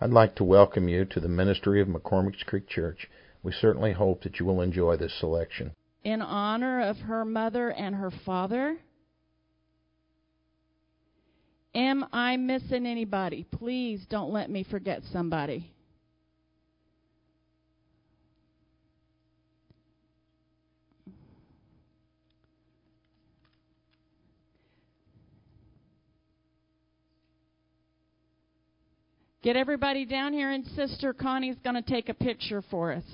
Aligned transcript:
I'd 0.00 0.10
like 0.10 0.36
to 0.36 0.44
welcome 0.44 0.88
you 0.88 1.04
to 1.06 1.18
the 1.18 1.28
ministry 1.28 1.80
of 1.80 1.88
McCormick's 1.88 2.44
Creek 2.44 2.68
Church. 2.68 3.08
We 3.42 3.50
certainly 3.50 3.92
hope 3.92 4.22
that 4.22 4.38
you 4.38 4.46
will 4.46 4.60
enjoy 4.60 4.96
this 4.96 5.12
selection. 5.18 5.72
In 6.04 6.22
honor 6.22 6.80
of 6.82 6.98
her 6.98 7.24
mother 7.24 7.70
and 7.70 7.96
her 7.96 8.12
father. 8.24 8.78
Am 11.74 12.04
I 12.12 12.36
missing 12.36 12.86
anybody? 12.86 13.44
Please 13.50 14.06
don't 14.08 14.32
let 14.32 14.50
me 14.50 14.62
forget 14.62 15.02
somebody. 15.12 15.72
Get 29.48 29.56
everybody 29.56 30.04
down 30.04 30.34
here, 30.34 30.50
and 30.50 30.62
Sister 30.76 31.14
Connie's 31.14 31.56
going 31.64 31.74
to 31.74 31.80
take 31.80 32.10
a 32.10 32.12
picture 32.12 32.62
for 32.70 32.92
us. 32.92 33.04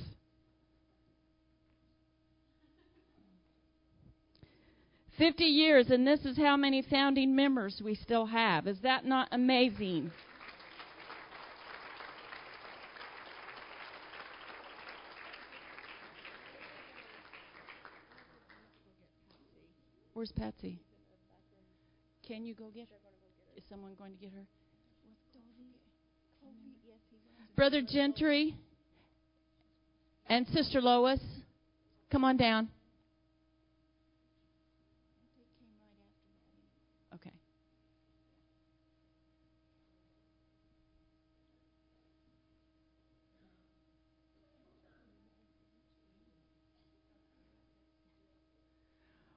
Fifty 5.17 5.45
years, 5.45 5.91
and 5.91 6.05
this 6.05 6.19
is 6.25 6.37
how 6.37 6.57
many 6.57 6.83
founding 6.91 7.37
members 7.37 7.81
we 7.85 7.95
still 7.95 8.27
have. 8.27 8.67
Is 8.67 8.79
that 8.83 9.05
not 9.05 9.29
amazing? 9.31 10.11
Where's 20.15 20.33
Patsy? 20.33 20.81
Can 22.27 22.45
you 22.45 22.57
go 22.57 22.71
get 22.75 22.89
her? 22.89 23.57
Is 23.57 23.63
someone 23.71 23.93
going 23.97 24.11
to 24.11 24.19
get 24.19 24.33
her? 24.33 24.43
Brother 27.57 27.83
Gentry 27.83 28.57
and 30.29 30.47
Sister 30.49 30.81
Lois, 30.81 31.21
come 32.11 32.25
on 32.25 32.37
down. 32.37 32.69
Okay. 37.15 37.31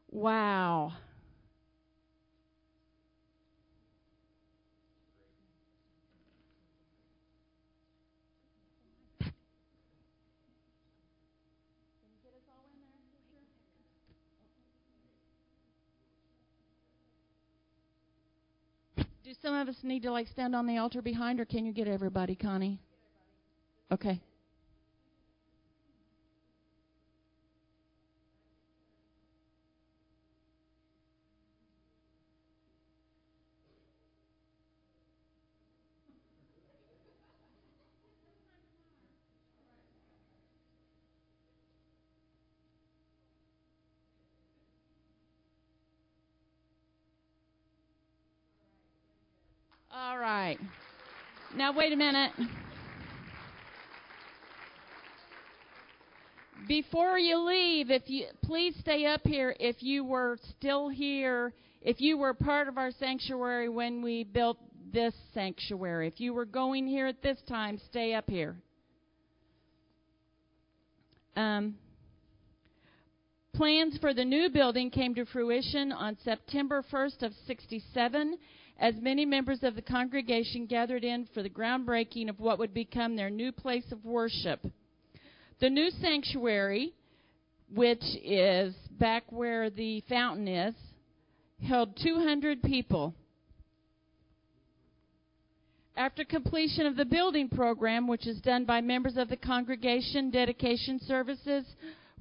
Wow. 0.09 0.93
Do 19.28 19.33
some 19.42 19.56
of 19.56 19.67
us 19.67 19.83
need 19.83 20.03
to 20.03 20.11
like 20.11 20.30
stand 20.30 20.56
on 20.56 20.66
the 20.66 20.78
altar 20.78 21.02
behind, 21.02 21.42
or 21.42 21.44
can 21.44 21.66
you 21.66 21.73
get 21.73 21.86
everybody, 21.86 22.33
Connie? 22.33 22.80
Okay. 23.92 24.22
All 49.99 50.19
right. 50.19 50.59
Now, 51.55 51.75
wait 51.75 51.91
a 51.91 51.95
minute. 51.95 52.31
Before 56.67 57.17
you 57.17 57.39
leave, 57.39 57.89
if 57.89 58.03
you 58.05 58.27
please 58.43 58.75
stay 58.80 59.07
up 59.07 59.21
here 59.23 59.55
if 59.59 59.81
you 59.81 60.03
were 60.03 60.37
still 60.52 60.87
here, 60.87 61.52
if 61.81 61.99
you 61.99 62.15
were 62.15 62.36
part 62.36 62.67
of 62.67 62.77
our 62.77 62.91
sanctuary 62.91 63.69
when 63.69 64.03
we 64.03 64.23
built 64.23 64.59
this 64.93 65.15
sanctuary. 65.33 66.07
If 66.07 66.19
you 66.19 66.31
were 66.31 66.45
going 66.45 66.86
here 66.86 67.07
at 67.07 67.23
this 67.23 67.39
time, 67.47 67.80
stay 67.89 68.13
up 68.13 68.30
here. 68.30 68.55
Um, 71.36 71.73
plans 73.55 73.97
for 73.99 74.13
the 74.13 74.25
new 74.25 74.52
building 74.52 74.91
came 74.91 75.15
to 75.15 75.25
fruition 75.25 75.91
on 75.91 76.17
September 76.23 76.86
1st 76.91 77.23
of 77.23 77.31
67 77.47 78.37
as 78.80 78.93
many 79.02 79.26
members 79.26 79.64
of 79.64 79.76
the 79.76 79.82
congregation 79.82 80.65
gathered 80.65 81.04
in 81.04 81.27
for 81.33 81.42
the 81.42 81.49
groundbreaking 81.49 82.30
of 82.30 82.39
what 82.39 82.60
would 82.60 82.73
become 82.73 83.15
their 83.15 83.30
new 83.30 83.52
place 83.52 83.92
of 83.92 84.05
worship. 84.05 84.65
The 85.60 85.70
new 85.70 85.89
sanctuary, 86.02 86.93
which 87.73 88.04
is 88.23 88.76
back 88.99 89.23
where 89.32 89.70
the 89.70 90.02
fountain 90.08 90.48
is, 90.48 90.76
held 91.67 91.98
200 92.04 92.61
people. 92.61 93.16
After 95.95 96.23
completion 96.23 96.86
of 96.86 96.95
the 96.95 97.05
building 97.05 97.49
program, 97.49 98.08
which 98.08 98.27
is 98.27 98.39
done 98.42 98.66
by 98.66 98.82
members 98.82 99.17
of 99.17 99.30
the 99.30 99.37
congregation, 99.37 100.30
dedication 100.30 100.99
services 100.99 101.66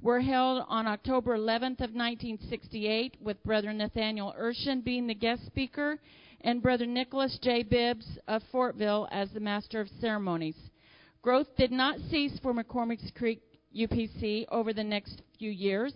were 0.01 0.19
held 0.19 0.65
on 0.67 0.87
October 0.87 1.37
11th 1.37 1.81
of 1.81 1.93
1968 1.93 3.17
with 3.21 3.43
Brother 3.43 3.71
Nathaniel 3.73 4.33
Urshan 4.39 4.83
being 4.83 5.05
the 5.05 5.13
guest 5.13 5.45
speaker 5.45 5.99
and 6.41 6.61
Brother 6.61 6.85
Nicholas 6.85 7.37
J. 7.41 7.63
Bibbs 7.63 8.17
of 8.27 8.41
Fortville 8.53 9.07
as 9.11 9.29
the 9.31 9.39
Master 9.39 9.81
of 9.81 9.89
Ceremonies. 9.99 10.57
Growth 11.21 11.47
did 11.57 11.71
not 11.71 11.99
cease 12.09 12.37
for 12.41 12.53
McCormick's 12.53 13.11
Creek 13.15 13.41
UPC 13.75 14.45
over 14.51 14.73
the 14.73 14.83
next 14.83 15.21
few 15.37 15.51
years. 15.51 15.93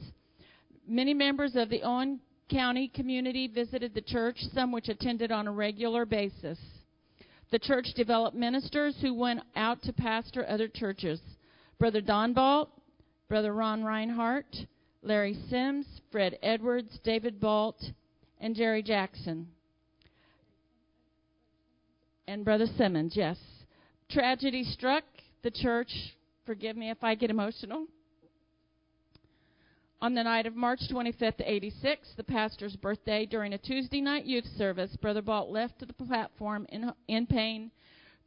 Many 0.88 1.14
members 1.14 1.56
of 1.56 1.70
the 1.70 1.84
Owen 1.84 2.20
County 2.50 2.90
community 2.90 3.48
visited 3.48 3.94
the 3.94 4.02
church, 4.02 4.38
some 4.54 4.72
which 4.72 4.90
attended 4.90 5.32
on 5.32 5.48
a 5.48 5.52
regular 5.52 6.06
basis. 6.06 6.60
The 7.52 7.60
church 7.60 7.94
developed 7.96 8.36
ministers 8.36 8.98
who 9.02 9.14
went 9.14 9.42
out 9.56 9.82
to 9.84 9.94
pastor 9.94 10.46
other 10.48 10.68
churches. 10.68 11.22
Brother 11.80 12.02
Don 12.02 12.34
Balt, 12.34 12.70
Brother 13.30 13.54
Ron 13.54 13.84
Reinhardt, 13.84 14.66
Larry 15.02 15.38
Sims, 15.50 15.86
Fred 16.12 16.38
Edwards, 16.44 17.00
David 17.04 17.40
Balt, 17.40 17.82
and 18.40 18.56
Jerry 18.56 18.84
Jackson 18.84 19.48
and 22.32 22.46
Brother 22.46 22.68
Simmons, 22.78 23.14
yes. 23.14 23.38
Tragedy 24.10 24.64
struck 24.64 25.04
the 25.44 25.52
church. 25.52 25.92
Forgive 26.46 26.78
me 26.78 26.90
if 26.90 27.04
I 27.04 27.14
get 27.14 27.30
emotional. 27.30 27.88
On 30.02 30.16
the 30.16 30.24
night 30.24 30.46
of 30.46 30.56
March 30.56 30.80
25th, 30.90 31.44
86, 31.46 32.08
the 32.16 32.24
pastor's 32.24 32.78
birthday, 32.78 33.26
during 33.26 33.54
a 33.54 33.58
Tuesday 33.58 34.00
night 34.00 34.26
youth 34.26 34.46
service, 34.58 34.96
Brother 35.02 35.22
Balt 35.22 35.50
left 35.50 35.86
the 35.86 36.06
platform 36.06 36.66
in, 36.70 36.92
in 37.10 37.28
pain, 37.28 37.70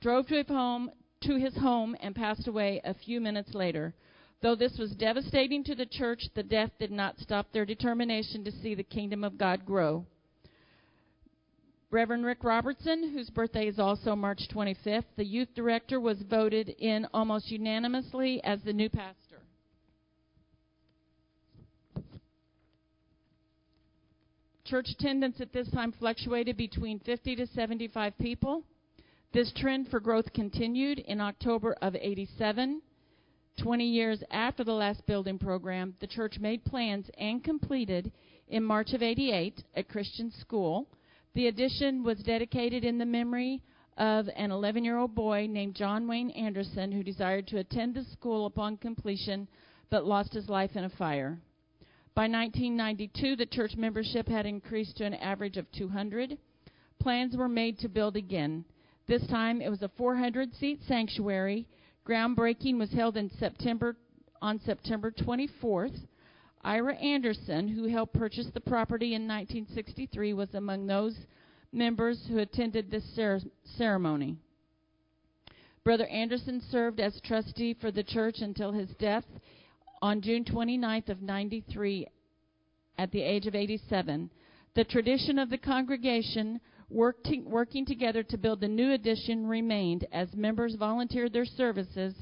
drove 0.03 0.26
to 0.26 0.37
his 0.37 0.48
home, 0.48 0.91
to 1.22 1.37
his 1.37 1.56
home, 1.56 1.97
and 2.00 2.14
passed 2.14 2.47
away 2.47 2.82
a 2.84 2.93
few 2.93 3.22
minutes 3.22 3.54
later. 3.54 3.94
Though 4.43 4.54
this 4.54 4.76
was 4.78 4.94
devastating 4.94 5.64
to 5.64 5.75
the 5.75 5.87
church, 5.87 6.28
the 6.34 6.43
death 6.43 6.72
did 6.78 6.93
not 6.93 7.19
stop 7.19 7.47
their 7.53 7.64
determination 7.64 8.44
to 8.44 8.53
see 8.53 8.75
the 8.75 8.82
kingdom 8.82 9.25
of 9.25 9.38
God 9.38 9.64
grow. 9.64 10.04
Reverend 11.94 12.27
Rick 12.27 12.43
Robertson, 12.43 13.12
whose 13.12 13.31
birthday 13.31 13.69
is 13.69 13.78
also 13.78 14.16
March 14.16 14.49
25th, 14.53 15.05
the 15.16 15.25
youth 15.25 15.47
director, 15.55 16.00
was 16.00 16.21
voted 16.22 16.71
in 16.71 17.06
almost 17.14 17.52
unanimously 17.52 18.43
as 18.43 18.58
the 18.64 18.73
new 18.73 18.88
pastor. 18.88 19.38
Church 24.64 24.88
attendance 24.88 25.41
at 25.41 25.52
this 25.52 25.70
time 25.70 25.93
fluctuated 25.93 26.56
between 26.56 26.99
50 26.99 27.37
to 27.37 27.46
75 27.46 28.19
people. 28.19 28.64
This 29.32 29.52
trend 29.55 29.87
for 29.88 30.00
growth 30.00 30.32
continued 30.32 30.99
in 30.99 31.20
October 31.20 31.76
of 31.81 31.94
87. 31.94 32.82
20 33.62 33.85
years 33.85 34.20
after 34.32 34.64
the 34.64 34.73
last 34.73 35.06
building 35.06 35.38
program, 35.38 35.94
the 36.00 36.08
church 36.08 36.41
made 36.41 36.64
plans 36.64 37.08
and 37.19 37.44
completed 37.44 38.11
in 38.49 38.64
March 38.64 38.94
of 38.94 39.02
88 39.02 39.62
a 39.76 39.85
Christian 39.85 40.32
school 40.41 40.88
the 41.34 41.48
addition 41.48 42.04
was 42.04 42.19
dedicated 42.19 42.84
in 42.84 42.98
the 42.98 43.04
memory 43.04 43.60
of 43.96 44.28
an 44.36 44.50
11 44.50 44.84
year 44.84 44.98
old 44.98 45.14
boy 45.14 45.46
named 45.48 45.75
John 45.75 46.06
Wayne 46.06 46.31
Anderson 46.31 46.92
who 46.92 47.02
desired 47.02 47.46
to 47.48 47.58
attend 47.58 47.94
the 47.94 48.04
school 48.12 48.46
upon 48.46 48.76
completion 48.76 49.48
but 49.90 50.06
lost 50.06 50.32
his 50.32 50.48
life 50.48 50.70
in 50.75 50.84
a 50.84 50.90
fire. 50.90 51.38
By 52.14 52.28
1992, 52.28 53.36
the 53.36 53.46
church 53.46 53.75
membership 53.76 54.28
had 54.28 54.46
increased 54.46 54.96
to 54.98 55.04
an 55.04 55.14
average 55.14 55.56
of 55.56 55.70
200. 55.72 56.38
Plans 57.00 57.36
were 57.36 57.48
made 57.48 57.78
to 57.81 57.88
build 57.88 58.16
again. 58.16 58.64
This 59.08 59.26
time 59.26 59.60
it 59.60 59.69
was 59.69 59.82
a 59.82 59.90
400 59.96 60.54
seat 60.54 60.81
sanctuary. 60.86 61.66
Groundbreaking 62.06 62.78
was 62.78 62.92
held 62.92 63.16
in 63.16 63.31
September 63.38 63.96
on 64.40 64.60
September 64.60 65.10
24th. 65.10 65.98
Ira 66.64 66.94
Anderson, 66.96 67.69
who 67.69 67.88
helped 67.88 68.14
purchase 68.14 68.46
the 68.55 68.61
property 68.61 69.14
in 69.14 69.28
1963, 69.28 70.32
was 70.32 70.55
among 70.55 70.87
those 70.87 71.14
members 71.72 72.25
who 72.26 72.38
attended 72.38 72.90
this 72.90 73.05
cer- 73.14 73.40
ceremony. 73.76 74.37
Brother 75.84 76.06
Anderson 76.06 76.62
served 76.70 77.00
as 77.00 77.20
trustee 77.20 77.75
for 77.78 77.90
the 77.90 78.02
church 78.02 78.37
until 78.38 78.72
his 78.72 78.88
death 78.99 79.26
on 80.00 80.22
June 80.22 80.44
29th 80.44 81.11
of 81.11 81.20
93 81.20 82.06
at 82.96 83.10
the 83.10 83.20
age 83.20 83.46
of 83.46 83.55
87. 83.55 84.31
The 84.75 84.84
tradition 84.84 85.38
of 85.38 85.50
the 85.50 85.58
congregation 85.58 86.60
working, 86.88 87.50
working 87.50 87.84
together 87.84 88.22
to 88.22 88.38
build 88.38 88.60
the 88.60 88.69
new 88.69 88.93
addition 88.93 89.46
remained 89.46 90.06
as 90.12 90.34
members 90.34 90.76
volunteered 90.76 91.34
their 91.34 91.44
services 91.44 92.14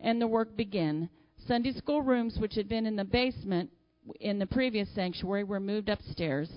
and 0.00 0.20
the 0.20 0.26
work 0.26 0.56
began. 0.56 1.08
Sunday 1.46 1.72
school 1.72 2.02
rooms, 2.02 2.38
which 2.38 2.56
had 2.56 2.68
been 2.68 2.86
in 2.86 2.96
the 2.96 3.04
basement 3.04 3.70
in 4.20 4.38
the 4.38 4.46
previous 4.46 4.88
sanctuary, 4.94 5.44
were 5.44 5.60
moved 5.60 5.88
upstairs. 5.88 6.50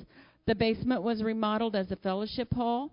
The 0.46 0.56
basement 0.56 1.04
was 1.04 1.24
remodeled 1.24 1.76
as 1.76 1.92
a 1.92 1.96
fellowship 1.96 2.54
hall. 2.54 2.92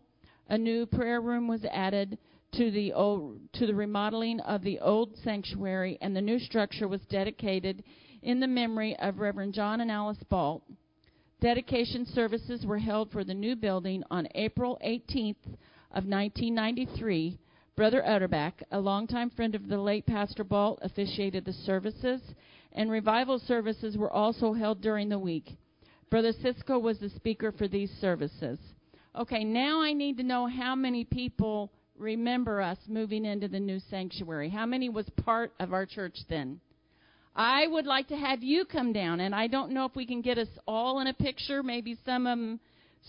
A 0.49 0.59
new 0.59 0.87
prayer 0.87 1.21
room 1.21 1.49
was 1.49 1.65
added 1.65 2.19
to 2.53 2.71
the 2.71 2.93
old, 2.93 3.41
to 3.55 3.67
the 3.67 3.75
remodeling 3.75 4.41
of 4.41 4.63
the 4.63 4.79
old 4.81 5.17
sanctuary, 5.25 5.99
and 6.01 6.15
the 6.15 6.21
new 6.21 6.39
structure 6.39 6.89
was 6.89 7.01
dedicated 7.11 7.83
in 8.23 8.41
the 8.41 8.47
memory 8.47 8.97
of 8.99 9.19
Reverend 9.19 9.55
John 9.55 9.81
and 9.81 9.91
Alice 9.91 10.23
Balt. 10.29 10.63
Dedication 11.41 12.07
services 12.07 12.65
were 12.65 12.79
held 12.79 13.11
for 13.11 13.23
the 13.23 13.35
new 13.35 13.57
building 13.57 14.03
on 14.11 14.29
April 14.35 14.79
18th 14.85 15.45
of 15.93 16.07
1993. 16.07 17.39
Brother 17.77 18.03
Utterback, 18.03 18.63
a 18.73 18.81
longtime 18.81 19.29
friend 19.31 19.55
of 19.55 19.69
the 19.69 19.79
late 19.79 20.07
Pastor 20.07 20.45
Balt, 20.45 20.79
officiated 20.81 21.45
the 21.45 21.53
services, 21.53 22.23
and 22.77 22.91
revival 22.91 23.39
services 23.39 23.97
were 23.97 24.13
also 24.13 24.53
held 24.53 24.83
during 24.83 25.09
the 25.09 25.19
week. 25.19 25.57
Brother 26.11 26.33
Cisco 26.43 26.79
was 26.79 26.99
the 27.01 27.09
speaker 27.09 27.51
for 27.51 27.67
these 27.67 27.91
services. 28.01 28.59
Okay, 29.19 29.43
now 29.43 29.81
I 29.81 29.95
need 29.95 30.19
to 30.19 30.23
know 30.23 30.47
how 30.47 30.75
many 30.75 31.05
people 31.05 31.73
remember 31.99 32.61
us 32.61 32.79
moving 32.87 33.25
into 33.25 33.49
the 33.49 33.59
new 33.59 33.81
sanctuary. 33.91 34.51
How 34.51 34.67
many 34.67 34.91
was 34.91 35.09
part 35.25 35.53
of 35.59 35.73
our 35.73 35.87
church 35.87 36.19
then? 36.29 36.61
I 37.35 37.67
would 37.67 37.87
like 37.87 38.09
to 38.09 38.17
have 38.17 38.43
you 38.43 38.67
come 38.67 38.93
down, 38.93 39.21
and 39.21 39.35
I 39.35 39.47
don't 39.47 39.73
know 39.73 39.87
if 39.87 39.97
we 39.97 40.07
can 40.07 40.21
get 40.21 40.39
us 40.39 40.49
all 40.67 41.01
in 41.01 41.07
a 41.07 41.15
picture, 41.15 41.63
maybe 41.63 41.99
some 42.05 42.27
of 42.27 42.39
them 42.39 42.61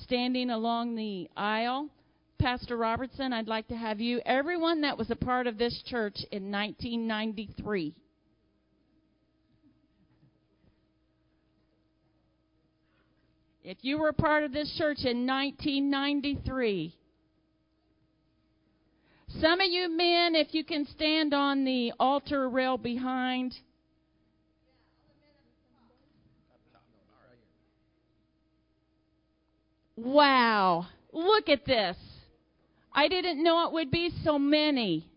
standing 0.04 0.50
along 0.50 0.96
the 0.96 1.30
aisle. 1.36 1.90
Pastor 2.40 2.78
Robertson, 2.78 3.34
I'd 3.34 3.48
like 3.48 3.68
to 3.68 3.78
have 3.78 4.00
you, 4.00 4.22
everyone 4.25 4.81
that 4.81 4.98
was 4.98 5.12
a 5.12 5.16
part 5.16 5.48
of 5.48 5.58
this 5.58 5.81
church 5.86 6.18
in 6.31 6.52
1993. 6.52 7.96
If 13.69 13.80
you 13.81 13.98
were 13.98 14.08
a 14.08 14.14
part 14.14 14.46
of 14.46 14.54
this 14.54 14.74
church 14.78 15.00
in 15.04 15.28
1993, 15.28 16.96
some 19.42 19.60
of 19.60 19.68
you 19.69 19.90
men, 19.90 20.36
if 20.36 20.54
you 20.54 20.64
can 20.64 20.86
stand 20.86 21.34
on 21.34 21.66
the 21.66 21.92
altar 22.00 22.48
rail 22.48 22.78
behind, 22.78 23.56
Wow. 29.98 30.88
Look 31.12 31.50
at 31.50 31.66
this. 31.66 31.98
I 32.94 33.10
didn't 33.10 33.44
know 33.44 33.68
it 33.68 33.74
would 33.74 33.92
be 33.92 34.12
so 34.24 34.40
many. 34.40 35.10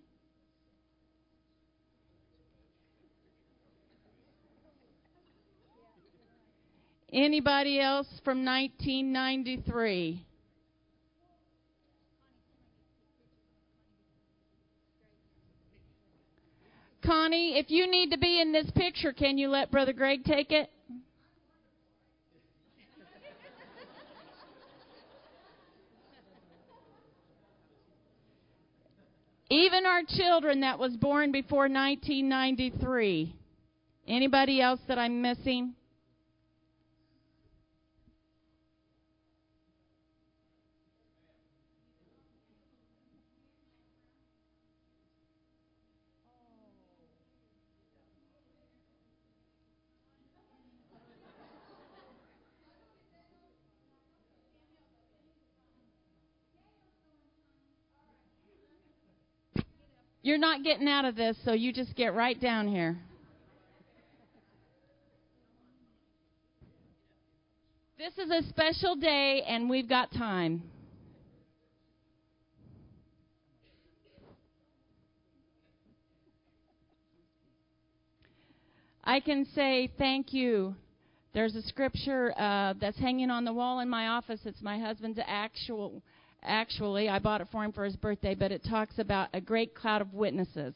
Anybody 7.13 7.81
else 7.81 8.07
from 8.25 8.45
1993? 8.45 10.25
Connie, 17.05 17.59
if 17.59 17.71
you 17.71 17.91
need 17.91 18.11
to 18.11 18.19
be 18.19 18.41
in 18.41 18.53
this 18.53 18.71
picture, 18.77 19.13
can 19.13 19.39
you 19.39 19.49
let 19.49 19.73
Brother 19.73 19.93
Greg 19.93 20.23
take 20.23 20.53
it? 20.53 20.71
Even 29.53 29.85
our 29.85 30.03
children 30.07 30.61
that 30.61 30.79
was 30.79 30.97
born 30.97 31.33
before 31.33 31.63
1993. 31.63 33.35
Anybody 34.07 34.61
else 34.61 34.79
that 34.87 34.97
I'm 34.97 35.21
missing? 35.21 35.75
You're 60.31 60.39
not 60.39 60.63
getting 60.63 60.87
out 60.87 61.05
of 61.05 61.17
this, 61.17 61.37
so 61.45 61.55
you 61.55 61.73
just 61.73 61.97
get 61.97 62.15
right 62.15 62.41
down 62.41 62.69
here. 62.69 62.97
This 67.99 68.13
is 68.17 68.31
a 68.31 68.49
special 68.49 68.95
day, 68.95 69.43
and 69.45 69.69
we've 69.69 69.89
got 69.89 70.13
time. 70.13 70.63
I 79.03 79.19
can 79.19 79.47
say 79.53 79.91
thank 79.99 80.33
you. 80.33 80.77
There's 81.35 81.57
a 81.57 81.63
scripture 81.63 82.33
uh, 82.39 82.75
that's 82.81 83.01
hanging 83.01 83.31
on 83.31 83.45
the 83.45 83.53
wall 83.53 83.81
in 83.81 83.89
my 83.89 84.07
office. 84.07 84.39
It's 84.45 84.63
my 84.63 84.79
husband's 84.79 85.19
actual 85.27 86.05
actually, 86.43 87.09
I 87.09 87.19
bought 87.19 87.41
it 87.41 87.49
for 87.51 87.65
him 87.65 87.73
for 87.73 87.85
his 87.85 87.97
birthday, 87.97 88.35
but 88.35 88.53
it 88.53 88.65
talks 88.69 88.99
about 88.99 89.29
a 89.35 89.41
great 89.41 89.75
cloud 89.75 90.03
of 90.03 90.15
witnesses. 90.15 90.75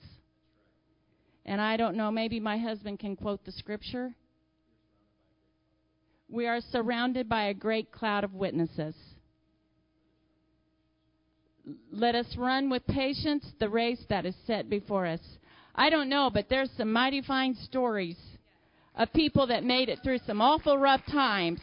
And 1.47 1.61
I 1.61 1.77
don't 1.77 1.97
know, 1.97 2.11
maybe 2.11 2.41
my 2.41 2.57
husband 2.59 2.99
can 2.99 3.17
quote 3.17 3.45
the 3.45 3.53
scripture. 3.53 4.15
We 6.29 6.47
are 6.47 6.61
surrounded 6.61 7.29
by 7.29 7.45
a 7.45 7.55
great 7.55 7.93
cloud 7.93 8.25
of 8.25 8.35
witnesses. 8.35 8.95
Let 11.93 12.15
us 12.15 12.35
run 12.37 12.71
with 12.71 12.87
patience 12.87 13.47
the 13.59 13.69
race 13.69 14.05
that 14.09 14.27
is 14.27 14.35
set 14.47 14.69
before 14.69 15.07
us. 15.07 15.21
I 15.75 15.91
don't 15.91 16.09
know, 16.09 16.31
but 16.33 16.49
there's 16.49 16.71
some 16.77 16.93
mighty 16.93 17.23
fine 17.23 17.55
stories 17.55 18.19
of 18.97 19.13
people 19.13 19.47
that 19.49 19.65
made 19.65 19.89
it 19.89 19.99
through 20.03 20.19
some 20.27 20.41
awful 20.41 20.79
rough 20.79 21.05
times 21.11 21.61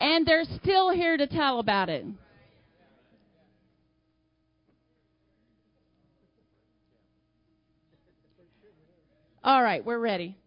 And 0.00 0.26
they're 0.26 0.44
still 0.44 0.90
here 0.90 1.16
to 1.16 1.26
tell 1.26 1.58
about 1.58 1.90
it. 1.90 2.06
All 9.44 9.62
right, 9.62 9.84
we're 9.84 9.98
ready. 9.98 10.39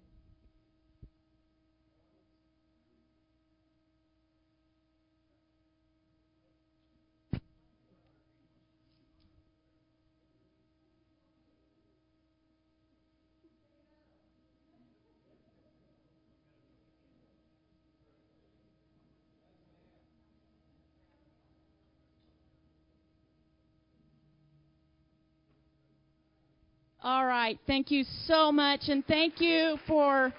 All 27.03 27.25
right. 27.25 27.60
Thank 27.67 27.91
you 27.91 28.05
so 28.27 28.50
much. 28.50 28.83
And 28.88 29.05
thank 29.05 29.41
you 29.41 29.77
for. 29.86 30.33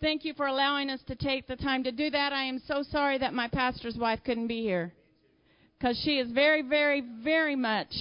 Thank 0.00 0.24
you 0.24 0.34
for 0.34 0.46
allowing 0.46 0.88
us 0.88 1.00
to 1.08 1.16
take 1.16 1.48
the 1.48 1.56
time 1.56 1.82
to 1.82 1.90
do 1.90 2.10
that. 2.10 2.32
I 2.32 2.44
am 2.44 2.62
so 2.68 2.84
sorry 2.84 3.18
that 3.18 3.34
my 3.34 3.48
pastor's 3.48 3.96
wife 3.96 4.20
couldn't 4.24 4.46
be 4.46 4.62
here 4.62 4.92
because 5.76 6.00
she 6.04 6.20
is 6.20 6.30
very, 6.30 6.62
very, 6.62 7.02
very 7.24 7.56
much 7.56 7.92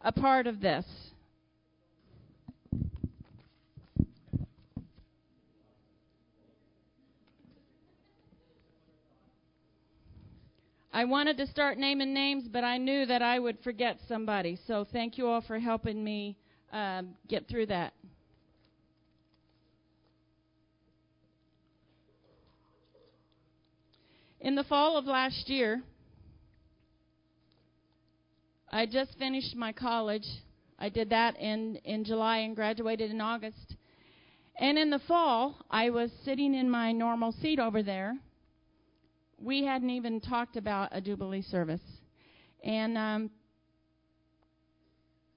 a 0.00 0.10
part 0.10 0.48
of 0.48 0.60
this. 0.60 0.84
I 10.96 11.04
wanted 11.04 11.36
to 11.36 11.46
start 11.48 11.76
naming 11.76 12.14
names, 12.14 12.48
but 12.50 12.64
I 12.64 12.78
knew 12.78 13.04
that 13.04 13.20
I 13.20 13.38
would 13.38 13.58
forget 13.62 13.98
somebody. 14.08 14.58
So 14.66 14.86
thank 14.94 15.18
you 15.18 15.26
all 15.28 15.42
for 15.42 15.58
helping 15.58 16.02
me 16.02 16.38
um, 16.72 17.08
get 17.28 17.46
through 17.48 17.66
that. 17.66 17.92
In 24.40 24.54
the 24.54 24.64
fall 24.64 24.96
of 24.96 25.04
last 25.04 25.50
year, 25.50 25.82
I 28.72 28.86
just 28.86 29.18
finished 29.18 29.54
my 29.54 29.72
college. 29.72 30.26
I 30.78 30.88
did 30.88 31.10
that 31.10 31.38
in, 31.38 31.76
in 31.84 32.04
July 32.04 32.38
and 32.38 32.56
graduated 32.56 33.10
in 33.10 33.20
August. 33.20 33.76
And 34.58 34.78
in 34.78 34.88
the 34.88 35.00
fall, 35.00 35.56
I 35.70 35.90
was 35.90 36.10
sitting 36.24 36.54
in 36.54 36.70
my 36.70 36.92
normal 36.92 37.32
seat 37.32 37.58
over 37.58 37.82
there 37.82 38.16
we 39.38 39.64
hadn't 39.64 39.90
even 39.90 40.20
talked 40.20 40.56
about 40.56 40.88
a 40.92 41.00
Jubilee 41.00 41.42
service. 41.42 41.80
And, 42.64 42.96
um, 42.96 43.30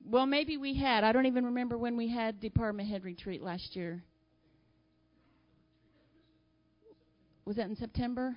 well, 0.06 0.26
maybe 0.26 0.58
we 0.58 0.76
had. 0.76 1.04
I 1.04 1.12
don't 1.12 1.26
even 1.26 1.46
remember 1.46 1.78
when 1.78 1.98
we 1.98 2.10
had 2.10 2.40
department 2.40 2.90
head 2.90 3.04
retreat 3.04 3.42
last 3.42 3.76
year. 3.76 4.04
Was 7.46 7.58
that 7.58 7.68
in 7.68 7.76
September? 7.76 8.36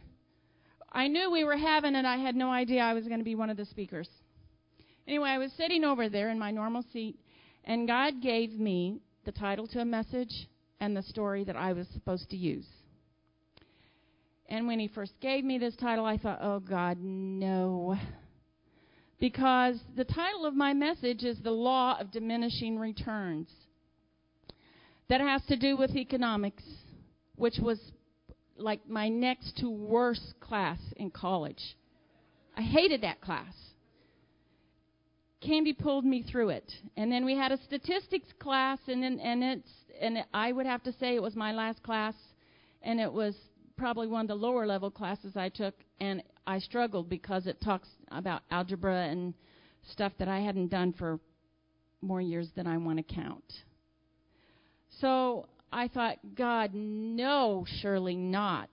I 0.91 1.09
knew 1.09 1.31
we 1.31 1.45
were 1.45 1.57
having 1.57 1.95
it. 1.95 2.05
I 2.05 2.17
had 2.17 2.35
no 2.35 2.51
idea 2.51 2.83
I 2.83 2.95
was 2.95 3.07
going 3.07 3.19
to 3.19 3.25
be 3.25 3.35
one 3.35 3.51
of 3.51 3.57
the 3.57 3.65
speakers. 3.65 4.09
Anyway, 5.07 5.29
I 5.29 5.39
was 5.39 5.53
sitting 5.53 5.85
over 5.85 6.09
there 6.09 6.31
in 6.31 6.39
my 6.39 6.51
normal 6.51 6.85
seat, 6.93 7.19
and 7.65 7.87
God 7.87 8.21
gave 8.23 8.53
me 8.53 9.01
the 9.25 9.33
title 9.33 9.67
to 9.69 9.81
a 9.81 9.85
message 9.85 10.49
and 10.81 10.97
the 10.97 11.03
story 11.03 11.45
that 11.45 11.57
I 11.57 11.73
was 11.73 11.87
supposed 11.89 12.31
to 12.31 12.37
use. 12.37 12.67
And 14.53 14.67
when 14.67 14.79
he 14.79 14.87
first 14.87 15.15
gave 15.23 15.45
me 15.45 15.57
this 15.57 15.75
title, 15.77 16.05
I 16.05 16.19
thought, 16.19 16.41
oh 16.43 16.61
God, 16.61 16.99
no. 17.01 17.97
Because 19.19 19.81
the 19.97 20.05
title 20.05 20.45
of 20.45 20.55
my 20.55 20.75
message 20.75 21.25
is 21.25 21.39
The 21.43 21.51
Law 21.51 21.99
of 21.99 22.11
Diminishing 22.11 22.79
Returns. 22.79 23.49
That 25.09 25.23
has 25.23 25.41
to 25.47 25.57
do 25.57 25.79
with 25.79 25.97
economics, 25.97 26.65
which 27.37 27.55
was 27.63 27.81
like 28.59 28.87
my 28.87 29.09
next 29.09 29.57
to 29.61 29.71
worst 29.71 30.35
class 30.39 30.79
in 30.97 31.11
college. 31.11 31.75
I 32.55 32.61
hated 32.61 33.01
that 33.05 33.23
class. 33.23 33.55
Candy 35.41 35.73
pulled 35.73 36.05
me 36.05 36.25
through 36.31 36.51
it. 36.51 36.71
And 36.99 37.11
then 37.11 37.25
we 37.25 37.35
had 37.35 37.53
a 37.53 37.59
statistics 37.65 38.29
class 38.39 38.81
and 38.87 39.03
and 39.03 39.43
it's 39.43 39.71
and 39.99 40.19
I 40.35 40.53
would 40.53 40.67
have 40.67 40.83
to 40.83 40.93
say 40.93 41.15
it 41.15 41.23
was 41.23 41.35
my 41.35 41.53
last 41.53 41.83
class 41.83 42.15
and 42.83 43.01
it 43.01 43.11
was 43.11 43.35
probably 43.83 44.07
one 44.07 44.21
of 44.21 44.29
the 44.29 44.35
lower 44.37 44.65
level 44.65 44.93
classes 44.93 45.33
I 45.35 45.49
took, 45.49 45.75
and 46.01 46.23
I 46.47 46.61
struggled 46.61 47.09
because 47.09 47.49
it 47.49 47.61
talks 47.61 47.89
about 48.13 48.43
algebra 48.49 49.09
and 49.09 49.35
stuff 49.91 50.13
that 50.21 50.29
I 50.29 50.39
hadn't 50.39 50.69
done 50.69 50.95
for 50.97 51.19
more 52.01 52.21
years 52.21 52.47
than 52.55 52.69
I 52.69 52.77
want 52.77 52.99
to 52.99 53.15
count. 53.15 53.43
So 55.01 55.49
I 55.73 55.89
thought, 55.89 56.19
God, 56.37 56.71
no, 56.75 57.67
surely 57.81 58.15
not. 58.15 58.69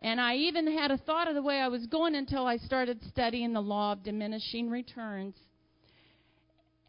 And 0.00 0.20
I 0.20 0.34
even 0.34 0.70
had 0.70 0.90
a 0.90 0.98
thought 0.98 1.28
of 1.28 1.34
the 1.34 1.42
way 1.42 1.58
I 1.58 1.68
was 1.68 1.86
going 1.86 2.14
until 2.14 2.46
I 2.46 2.58
started 2.58 3.00
studying 3.08 3.54
the 3.54 3.62
law 3.62 3.92
of 3.92 4.02
diminishing 4.02 4.68
returns. 4.68 5.34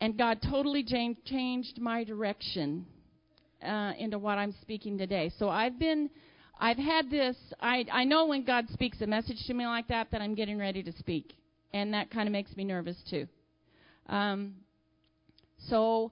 And 0.01 0.17
God 0.17 0.39
totally 0.41 0.83
changed 0.83 1.79
my 1.79 2.03
direction 2.03 2.87
uh, 3.65 3.93
into 3.97 4.19
what 4.19 4.37
I'm 4.37 4.53
speaking 4.61 4.97
today. 4.97 5.31
So 5.39 5.47
I've 5.47 5.79
been 5.79 6.09
I've 6.59 6.77
had 6.77 7.09
this, 7.09 7.35
I, 7.59 7.85
I 7.91 8.03
know 8.03 8.25
when 8.25 8.43
God 8.43 8.65
speaks 8.69 9.01
a 9.01 9.07
message 9.07 9.37
to 9.47 9.53
me 9.53 9.65
like 9.65 9.87
that, 9.89 10.07
that 10.11 10.21
I'm 10.21 10.35
getting 10.35 10.57
ready 10.57 10.81
to 10.83 10.91
speak. 10.93 11.33
And 11.73 11.93
that 11.93 12.09
kind 12.09 12.27
of 12.27 12.31
makes 12.31 12.55
me 12.55 12.63
nervous 12.63 12.97
too. 13.09 13.27
Um, 14.07 14.55
so, 15.69 16.11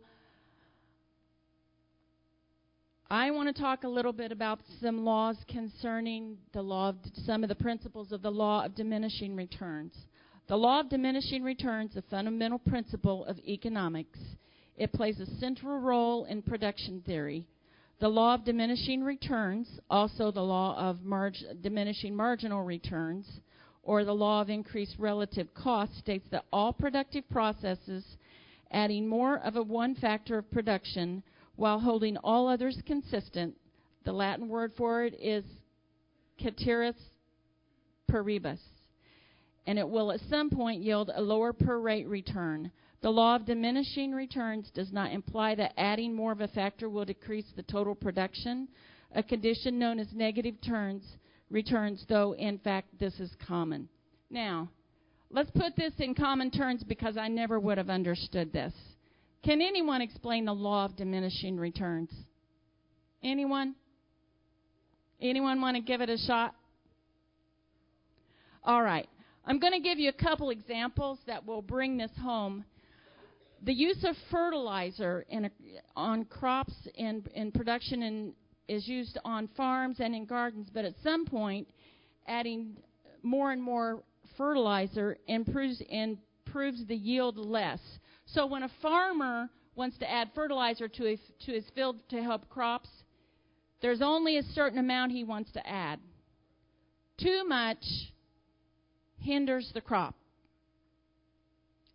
I 3.10 3.32
want 3.32 3.56
to 3.56 3.62
talk 3.62 3.84
a 3.84 3.88
little 3.88 4.12
bit 4.12 4.32
about 4.32 4.60
some 4.82 5.06
laws 5.06 5.38
concerning 5.48 6.38
the 6.54 6.62
law 6.62 6.90
of 6.90 6.96
some 7.26 7.44
of 7.44 7.50
the 7.50 7.56
principles 7.56 8.12
of 8.12 8.22
the 8.22 8.32
law 8.32 8.66
of 8.66 8.76
diminishing 8.76 9.36
returns. 9.36 9.94
The 10.48 10.56
law 10.56 10.80
of 10.80 10.90
diminishing 10.90 11.44
returns, 11.44 11.92
is 11.92 11.98
a 11.98 12.02
fundamental 12.04 12.60
principle 12.60 13.26
of 13.26 13.40
economics. 13.40 14.20
It 14.78 14.92
plays 14.92 15.20
a 15.20 15.26
central 15.40 15.80
role 15.80 16.26
in 16.26 16.42
production 16.42 17.02
theory 17.06 17.46
the 18.00 18.08
law 18.10 18.34
of 18.34 18.44
diminishing 18.44 19.04
returns, 19.04 19.68
also 19.90 20.32
the 20.32 20.42
law 20.42 20.78
of 20.78 21.04
marg- 21.04 21.62
diminishing 21.62 22.16
marginal 22.16 22.64
returns, 22.64 23.26
or 23.84 24.04
the 24.04 24.14
law 24.14 24.42
of 24.42 24.50
increased 24.50 24.96
relative 24.98 25.54
cost, 25.54 25.98
states 25.98 26.26
that 26.32 26.46
all 26.52 26.74
productive 26.74 27.28
processes 27.30 28.04
adding 28.72 29.08
more 29.08 29.38
of 29.40 29.56
a 29.56 29.64
one 29.64 29.96
factor 29.96 30.38
of 30.38 30.52
production 30.52 31.24
while 31.56 31.80
holding 31.80 32.18
all 32.18 32.48
others 32.48 32.82
consistent, 32.86 33.56
the 34.04 34.12
Latin 34.12 34.50
word 34.50 34.74
for 34.76 35.06
it 35.06 35.14
is 35.20 35.46
ceteris 36.42 36.96
paribus, 38.10 38.60
and 39.66 39.80
it 39.80 39.88
will 39.88 40.12
at 40.12 40.20
some 40.30 40.50
point 40.50 40.82
yield 40.82 41.10
a 41.16 41.22
lower 41.22 41.54
per 41.54 41.80
rate 41.80 42.08
return. 42.08 42.72
The 43.06 43.12
law 43.12 43.36
of 43.36 43.46
diminishing 43.46 44.14
returns 44.14 44.72
does 44.74 44.92
not 44.92 45.12
imply 45.12 45.54
that 45.54 45.76
adding 45.78 46.16
more 46.16 46.32
of 46.32 46.42
a 46.42 46.48
factor 46.48 46.90
will 46.90 47.06
decrease 47.06 47.46
the 47.56 47.62
total 47.62 47.94
production, 47.94 48.68
a 49.14 49.22
condition 49.22 49.78
known 49.78 50.00
as 50.00 50.08
negative 50.12 50.56
turns, 50.66 51.04
returns, 51.52 52.04
though 52.10 52.34
in 52.34 52.58
fact 52.58 52.88
this 52.98 53.14
is 53.20 53.30
common. 53.48 53.88
Now, 54.32 54.72
let's 55.30 55.52
put 55.52 55.76
this 55.76 55.94
in 56.00 56.16
common 56.16 56.50
terms 56.50 56.84
because 56.84 57.16
I 57.16 57.28
never 57.28 57.60
would 57.60 57.78
have 57.78 57.92
understood 57.92 58.52
this. 58.52 58.74
Can 59.44 59.62
anyone 59.62 60.02
explain 60.02 60.46
the 60.46 60.56
law 60.56 60.86
of 60.86 60.96
diminishing 60.96 61.58
returns? 61.58 62.10
Anyone? 63.24 63.76
Anyone 65.22 65.62
want 65.62 65.78
to 65.78 65.84
give 65.84 66.02
it 66.02 66.10
a 66.10 66.18
shot? 66.18 66.56
All 68.64 68.82
right. 68.82 69.08
I'm 69.46 69.60
going 69.60 69.74
to 69.74 69.80
give 69.80 70.00
you 70.00 70.10
a 70.10 70.24
couple 70.24 70.50
examples 70.50 71.20
that 71.28 71.46
will 71.46 71.62
bring 71.62 71.98
this 71.98 72.10
home 72.20 72.66
the 73.66 73.74
use 73.74 74.04
of 74.04 74.16
fertilizer 74.30 75.26
a, 75.32 75.50
on 75.96 76.26
crops 76.26 76.74
in 76.94 77.52
production 77.54 78.34
is 78.68 78.88
used 78.88 79.18
on 79.26 79.50
farms 79.58 79.98
and 80.00 80.16
in 80.16 80.26
gardens, 80.26 80.70
but 80.74 80.86
at 80.86 80.94
some 81.04 81.26
point, 81.26 81.68
adding 82.28 82.78
more 83.24 83.52
and 83.52 83.62
more 83.62 84.04
fertilizer 84.38 85.18
improves, 85.28 85.82
improves 85.90 86.86
the 86.88 86.96
yield 86.96 87.38
less. 87.38 87.80
So 88.28 88.46
when 88.46 88.64
a 88.64 88.72
farmer 88.82 89.50
wants 89.76 89.98
to 90.00 90.10
add 90.10 90.30
fertilizer 90.34 90.88
to, 90.88 91.08
a, 91.08 91.18
to 91.46 91.52
his 91.52 91.66
field 91.74 91.98
to 92.10 92.22
help 92.22 92.48
crops, 92.50 92.90
there's 93.82 94.02
only 94.02 94.38
a 94.38 94.44
certain 94.44 94.80
amount 94.80 95.12
he 95.12 95.24
wants 95.24 95.52
to 95.54 95.68
add. 95.68 96.00
Too 97.20 97.44
much 97.48 97.84
hinders 99.20 99.72
the 99.74 99.82
crop. 99.82 100.16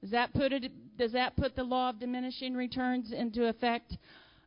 Does 0.00 0.10
that 0.10 0.32
put 0.32 0.52
it 0.52 0.70
does 1.00 1.12
that 1.12 1.34
put 1.34 1.56
the 1.56 1.64
law 1.64 1.88
of 1.88 1.98
diminishing 1.98 2.52
returns 2.52 3.10
into 3.10 3.48
effect? 3.48 3.96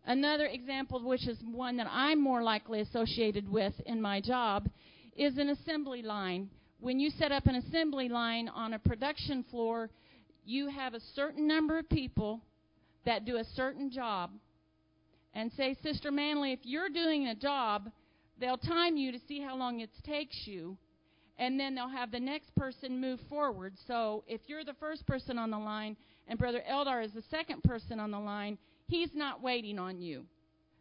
Another 0.05 0.45
example, 0.45 1.03
which 1.03 1.27
is 1.27 1.39
one 1.51 1.77
that 1.77 1.87
I'm 1.89 2.21
more 2.21 2.43
likely 2.43 2.81
associated 2.81 3.51
with 3.51 3.73
in 3.87 3.99
my 3.99 4.21
job, 4.21 4.69
is 5.17 5.39
an 5.39 5.49
assembly 5.49 6.03
line. 6.03 6.51
When 6.79 6.99
you 6.99 7.09
set 7.09 7.31
up 7.31 7.47
an 7.47 7.55
assembly 7.55 8.07
line 8.07 8.49
on 8.49 8.75
a 8.75 8.79
production 8.79 9.43
floor, 9.49 9.89
you 10.45 10.67
have 10.67 10.93
a 10.93 10.99
certain 11.15 11.47
number 11.47 11.79
of 11.79 11.89
people 11.89 12.39
that 13.03 13.25
do 13.25 13.37
a 13.37 13.45
certain 13.55 13.89
job. 13.89 14.29
And 15.33 15.51
say, 15.53 15.75
Sister 15.81 16.11
Manley, 16.11 16.51
if 16.51 16.59
you're 16.61 16.89
doing 16.89 17.29
a 17.29 17.35
job, 17.35 17.89
they'll 18.39 18.59
time 18.59 18.95
you 18.95 19.11
to 19.11 19.19
see 19.27 19.41
how 19.41 19.57
long 19.57 19.79
it 19.79 19.89
takes 20.05 20.35
you 20.45 20.77
and 21.39 21.59
then 21.59 21.73
they'll 21.73 21.89
have 21.89 22.11
the 22.11 22.19
next 22.19 22.53
person 22.55 23.01
move 23.01 23.19
forward. 23.27 23.73
So 23.87 24.23
if 24.27 24.41
you're 24.45 24.63
the 24.63 24.75
first 24.79 25.07
person 25.07 25.39
on 25.39 25.49
the 25.49 25.57
line 25.57 25.97
and 26.27 26.39
Brother 26.39 26.63
Eldar 26.69 27.03
is 27.03 27.11
the 27.13 27.23
second 27.29 27.63
person 27.63 27.99
on 27.99 28.11
the 28.11 28.19
line, 28.19 28.57
he's 28.87 29.13
not 29.13 29.41
waiting 29.41 29.79
on 29.79 29.99
you. 29.99 30.25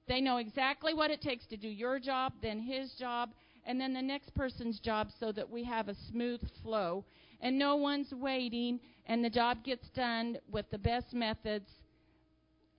They 0.08 0.20
know 0.20 0.38
exactly 0.38 0.94
what 0.94 1.11
it 1.11 1.20
takes 1.20 1.46
to 1.46 1.56
do 1.56 1.68
your 1.68 1.99
job, 1.99 2.32
then 2.42 2.61
his 2.61 2.92
job, 2.99 3.30
and 3.64 3.80
then 3.80 3.92
the 3.92 4.02
next 4.02 4.34
person's 4.34 4.80
job 4.80 5.11
so 5.18 5.32
that 5.32 5.49
we 5.49 5.64
have 5.64 5.88
a 5.88 5.96
smooth 6.11 6.40
flow. 6.62 7.04
And 7.40 7.58
no 7.58 7.76
one's 7.76 8.12
waiting, 8.12 8.80
and 9.06 9.25
the 9.25 9.30
job 9.30 9.64
gets 9.64 9.88
done 9.90 10.38
with 10.50 10.70
the 10.70 10.78
best 10.78 11.12
methods 11.12 11.68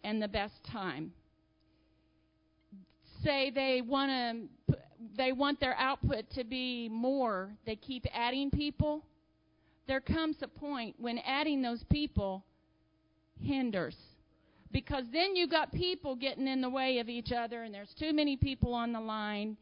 and 0.03 0.21
the 0.21 0.27
best 0.27 0.63
time. 0.63 1.11
Say 3.23 3.51
they 3.51 3.81
want 3.81 4.11
to 4.67 4.77
they 5.17 5.31
want 5.31 5.59
their 5.59 5.75
output 5.77 6.29
to 6.31 6.43
be 6.43 6.89
more, 6.89 7.51
they 7.65 7.75
keep 7.75 8.05
adding 8.13 8.49
people. 8.49 9.03
There 9.85 9.99
comes 9.99 10.37
a 10.41 10.47
point 10.47 10.95
when 10.97 11.19
adding 11.19 11.61
those 11.61 11.83
people 11.89 12.43
hinders. 13.41 13.95
Because 14.71 15.03
then 15.13 15.35
you've 15.35 15.51
got 15.51 15.71
people 15.71 16.15
getting 16.15 16.47
in 16.47 16.61
the 16.61 16.69
way 16.69 16.99
of 16.99 17.07
each 17.07 17.31
other, 17.31 17.63
and 17.63 17.73
there's 17.73 17.93
too 17.99 18.13
many 18.13 18.35
people 18.35 18.73
on 18.73 18.91
the 18.91 18.99
line, 18.99 19.55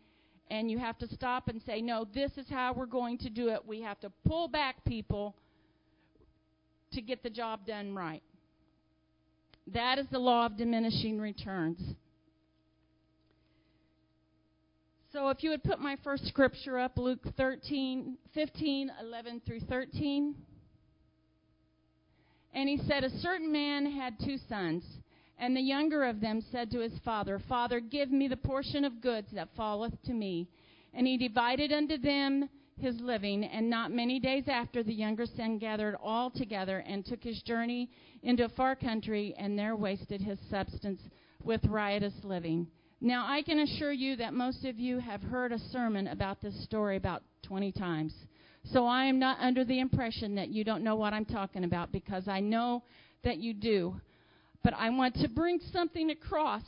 and 0.50 0.72
you 0.72 0.78
have 0.80 0.98
to 1.00 1.08
stop 1.08 1.48
and 1.50 1.62
say, 1.66 1.82
no, 1.82 2.08
this 2.14 2.32
is 2.38 2.46
how 2.50 2.74
we're 2.74 2.86
going 2.86 3.18
to 3.20 3.30
do 3.30 3.50
it. 3.50 3.66
We 3.66 3.82
have 3.82 4.00
to 4.02 4.12
pull 4.26 4.48
back 4.48 4.84
people 4.86 5.36
to 6.94 7.02
get 7.02 7.24
the 7.24 7.30
job 7.30 7.66
done 7.66 7.94
right. 7.94 8.24
That 9.74 10.00
is 10.00 10.08
the 10.12 10.20
law 10.20 10.46
of 10.46 10.58
diminishing 10.58 11.20
returns. 11.20 11.80
So 15.14 15.28
if 15.28 15.44
you 15.44 15.50
would 15.50 15.64
put 15.64 15.80
my 15.80 15.98
first 16.06 16.26
scripture 16.28 16.80
up, 16.80 16.98
Luke 16.98 17.20
13, 17.36 18.18
15, 18.34 18.92
11 19.02 19.42
through 19.46 19.60
13. 19.62 20.36
And 22.54 22.68
he 22.68 22.78
said, 22.88 23.04
A 23.04 23.10
certain 23.20 23.52
man 23.52 23.92
had 23.92 24.20
two 24.20 24.38
sons, 24.50 24.84
and 25.38 25.56
the 25.56 25.62
younger 25.62 26.04
of 26.04 26.20
them 26.20 26.42
said 26.52 26.70
to 26.72 26.80
his 26.80 26.98
father, 27.04 27.40
Father, 27.48 27.80
give 27.80 28.12
me 28.12 28.28
the 28.28 28.38
portion 28.38 28.86
of 28.86 29.02
goods 29.02 29.28
that 29.34 29.56
falleth 29.56 29.94
to 30.04 30.14
me. 30.14 30.48
And 30.94 31.08
he 31.08 31.18
divided 31.18 31.72
unto 31.72 31.98
them 31.98 32.50
his 32.78 33.00
living, 33.00 33.44
and 33.44 33.70
not 33.70 33.92
many 33.92 34.20
days 34.20 34.46
after 34.48 34.84
the 34.84 34.94
younger 34.94 35.26
son 35.26 35.58
gathered 35.58 35.96
all 36.02 36.30
together 36.30 36.84
and 36.88 37.06
took 37.06 37.24
his 37.24 37.42
journey 37.44 37.90
into 38.24 38.46
a 38.46 38.50
far 38.50 38.76
country, 38.76 39.34
and 39.38 39.58
there 39.58 39.76
wasted 39.76 40.22
his 40.22 40.40
substance 40.50 41.02
with 41.44 41.64
riotous 41.66 42.14
living. 42.24 42.68
Now, 43.00 43.26
I 43.28 43.42
can 43.42 43.60
assure 43.60 43.92
you 43.92 44.16
that 44.18 44.34
most 44.34 44.66
of 44.66 44.80
you 44.80 45.00
have 45.00 45.22
heard 45.22 45.52
a 45.52 45.60
sermon 45.72 46.08
about 46.08 46.42
this 46.42 46.64
story 46.64 46.98
about 46.98 47.24
20 47.44 47.72
times. 47.72 48.14
So 48.64 48.86
I 48.86 49.06
am 49.06 49.20
not 49.20 49.40
under 49.40 49.66
the 49.66 49.80
impression 49.80 50.36
that 50.36 50.50
you 50.50 50.64
don't 50.64 50.84
know 50.84 50.96
what 50.96 51.14
I'm 51.14 51.26
talking 51.26 51.64
about 51.64 51.92
because 51.92 52.28
I 52.28 52.40
know 52.40 52.84
that 53.24 53.38
you 53.38 53.54
do. 53.54 54.00
But 54.64 54.74
I 54.76 54.90
want 54.90 55.16
to 55.16 55.28
bring 55.28 55.60
something 55.72 56.12
across, 56.12 56.64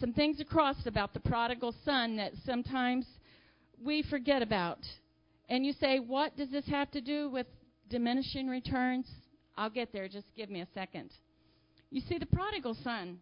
some 0.00 0.12
things 0.12 0.40
across 0.40 0.86
about 0.86 1.12
the 1.12 1.20
prodigal 1.20 1.74
son 1.84 2.16
that 2.16 2.32
sometimes 2.44 3.06
we 3.84 4.02
forget 4.02 4.42
about. 4.42 4.78
And 5.48 5.66
you 5.66 5.72
say, 5.74 5.98
what 5.98 6.36
does 6.36 6.50
this 6.50 6.66
have 6.68 6.90
to 6.92 7.00
do 7.00 7.28
with 7.28 7.46
diminishing 7.90 8.48
returns? 8.48 9.06
I'll 9.56 9.70
get 9.70 9.92
there. 9.92 10.08
Just 10.08 10.26
give 10.34 10.48
me 10.48 10.62
a 10.62 10.68
second. 10.72 11.10
You 11.90 12.00
see, 12.00 12.16
the 12.16 12.26
prodigal 12.26 12.74
son 12.82 13.18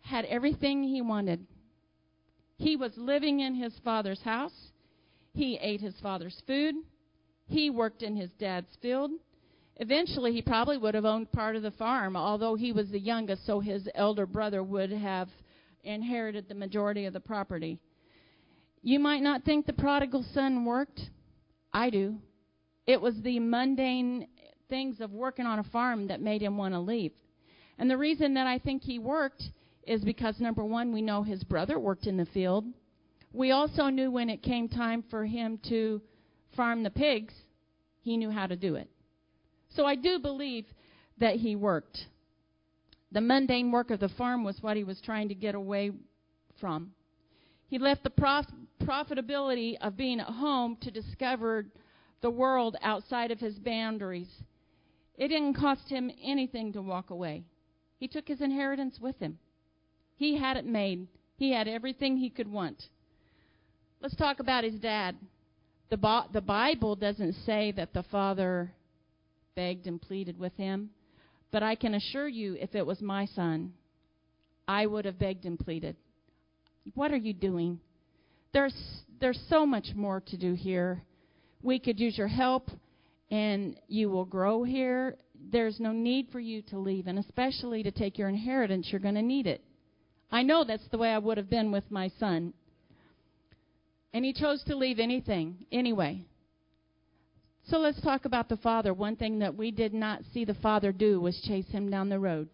had 0.00 0.24
everything 0.26 0.84
he 0.84 1.02
wanted. 1.02 1.44
He 2.58 2.76
was 2.76 2.92
living 2.96 3.40
in 3.40 3.56
his 3.56 3.72
father's 3.84 4.22
house. 4.22 4.52
He 5.34 5.58
ate 5.60 5.80
his 5.80 5.98
father's 6.00 6.40
food. 6.46 6.74
He 7.48 7.70
worked 7.70 8.02
in 8.02 8.16
his 8.16 8.30
dad's 8.38 8.76
field. 8.80 9.10
Eventually, 9.76 10.32
he 10.32 10.42
probably 10.42 10.78
would 10.78 10.94
have 10.94 11.04
owned 11.04 11.32
part 11.32 11.56
of 11.56 11.62
the 11.62 11.70
farm, 11.70 12.16
although 12.16 12.54
he 12.54 12.72
was 12.72 12.90
the 12.90 12.98
youngest, 12.98 13.46
so 13.46 13.60
his 13.60 13.88
elder 13.94 14.26
brother 14.26 14.62
would 14.62 14.92
have 14.92 15.28
inherited 15.82 16.48
the 16.48 16.54
majority 16.54 17.06
of 17.06 17.12
the 17.12 17.20
property. 17.20 17.80
You 18.82 18.98
might 18.98 19.22
not 19.22 19.44
think 19.44 19.66
the 19.66 19.72
prodigal 19.72 20.24
son 20.34 20.64
worked. 20.64 21.00
I 21.72 21.90
do. 21.90 22.16
It 22.86 23.00
was 23.00 23.14
the 23.22 23.38
mundane 23.38 24.28
things 24.68 25.00
of 25.00 25.12
working 25.12 25.46
on 25.46 25.58
a 25.58 25.64
farm 25.64 26.08
that 26.08 26.20
made 26.20 26.42
him 26.42 26.56
want 26.56 26.74
to 26.74 26.80
leave. 26.80 27.12
And 27.78 27.90
the 27.90 27.98
reason 27.98 28.34
that 28.34 28.46
I 28.46 28.58
think 28.58 28.82
he 28.82 28.98
worked 28.98 29.42
is 29.86 30.04
because 30.04 30.38
number 30.38 30.64
one, 30.64 30.92
we 30.92 31.02
know 31.02 31.22
his 31.22 31.42
brother 31.44 31.78
worked 31.78 32.06
in 32.06 32.16
the 32.16 32.26
field. 32.26 32.64
We 33.32 33.50
also 33.50 33.88
knew 33.88 34.10
when 34.10 34.28
it 34.28 34.42
came 34.42 34.68
time 34.68 35.04
for 35.10 35.24
him 35.24 35.58
to 35.68 36.02
farm 36.54 36.82
the 36.82 36.90
pigs, 36.90 37.34
he 38.02 38.16
knew 38.16 38.30
how 38.30 38.46
to 38.46 38.56
do 38.56 38.74
it. 38.74 38.88
So 39.70 39.86
I 39.86 39.94
do 39.94 40.18
believe 40.18 40.66
that 41.18 41.36
he 41.36 41.56
worked. 41.56 42.06
The 43.10 43.20
mundane 43.20 43.70
work 43.70 43.90
of 43.90 44.00
the 44.00 44.08
farm 44.08 44.44
was 44.44 44.62
what 44.62 44.76
he 44.76 44.84
was 44.84 45.00
trying 45.00 45.28
to 45.28 45.34
get 45.34 45.54
away 45.54 45.92
from. 46.60 46.92
He 47.68 47.78
left 47.78 48.02
the 48.02 48.10
prof- 48.10 48.46
profitability 48.82 49.76
of 49.80 49.96
being 49.96 50.20
at 50.20 50.26
home 50.26 50.76
to 50.82 50.90
discover 50.90 51.66
the 52.20 52.30
world 52.30 52.76
outside 52.82 53.30
of 53.30 53.40
his 53.40 53.58
boundaries. 53.58 54.28
It 55.16 55.28
didn't 55.28 55.54
cost 55.54 55.88
him 55.88 56.10
anything 56.22 56.72
to 56.72 56.82
walk 56.82 57.10
away. 57.10 57.44
He 57.98 58.08
took 58.08 58.28
his 58.28 58.40
inheritance 58.40 58.98
with 59.00 59.18
him. 59.20 59.38
He 60.16 60.36
had 60.36 60.56
it 60.56 60.66
made. 60.66 61.06
He 61.36 61.52
had 61.52 61.68
everything 61.68 62.16
he 62.16 62.30
could 62.30 62.48
want. 62.48 62.88
Let's 64.02 64.16
talk 64.16 64.40
about 64.40 64.64
his 64.64 64.74
dad. 64.80 65.14
The, 65.90 65.96
Bo- 65.96 66.24
the 66.32 66.40
Bible 66.40 66.96
doesn't 66.96 67.34
say 67.46 67.70
that 67.76 67.94
the 67.94 68.02
father 68.10 68.72
begged 69.54 69.86
and 69.86 70.02
pleaded 70.02 70.36
with 70.40 70.52
him, 70.56 70.90
but 71.52 71.62
I 71.62 71.76
can 71.76 71.94
assure 71.94 72.26
you, 72.26 72.56
if 72.60 72.74
it 72.74 72.84
was 72.84 73.00
my 73.00 73.26
son, 73.26 73.74
I 74.66 74.86
would 74.86 75.04
have 75.04 75.20
begged 75.20 75.44
and 75.44 75.56
pleaded. 75.56 75.94
What 76.94 77.12
are 77.12 77.16
you 77.16 77.32
doing? 77.32 77.78
There's, 78.52 78.74
there's 79.20 79.40
so 79.48 79.64
much 79.64 79.90
more 79.94 80.20
to 80.26 80.36
do 80.36 80.54
here. 80.54 81.04
We 81.62 81.78
could 81.78 82.00
use 82.00 82.18
your 82.18 82.26
help, 82.26 82.72
and 83.30 83.78
you 83.86 84.10
will 84.10 84.24
grow 84.24 84.64
here. 84.64 85.16
There's 85.52 85.78
no 85.78 85.92
need 85.92 86.26
for 86.32 86.40
you 86.40 86.62
to 86.70 86.78
leave, 86.78 87.06
and 87.06 87.20
especially 87.20 87.84
to 87.84 87.92
take 87.92 88.18
your 88.18 88.28
inheritance, 88.28 88.88
you're 88.90 89.00
going 89.00 89.14
to 89.14 89.22
need 89.22 89.46
it. 89.46 89.62
I 90.32 90.42
know 90.42 90.64
that's 90.64 90.88
the 90.90 90.98
way 90.98 91.10
I 91.10 91.18
would 91.18 91.36
have 91.36 91.48
been 91.48 91.70
with 91.70 91.88
my 91.88 92.10
son. 92.18 92.52
And 94.14 94.24
he 94.24 94.32
chose 94.32 94.62
to 94.64 94.76
leave 94.76 94.98
anything, 94.98 95.64
anyway. 95.72 96.24
So 97.68 97.78
let's 97.78 98.00
talk 98.00 98.24
about 98.24 98.48
the 98.48 98.56
father. 98.56 98.92
One 98.92 99.16
thing 99.16 99.38
that 99.38 99.56
we 99.56 99.70
did 99.70 99.94
not 99.94 100.22
see 100.32 100.44
the 100.44 100.54
father 100.54 100.92
do 100.92 101.20
was 101.20 101.40
chase 101.42 101.68
him 101.68 101.90
down 101.90 102.08
the 102.08 102.18
road. 102.18 102.48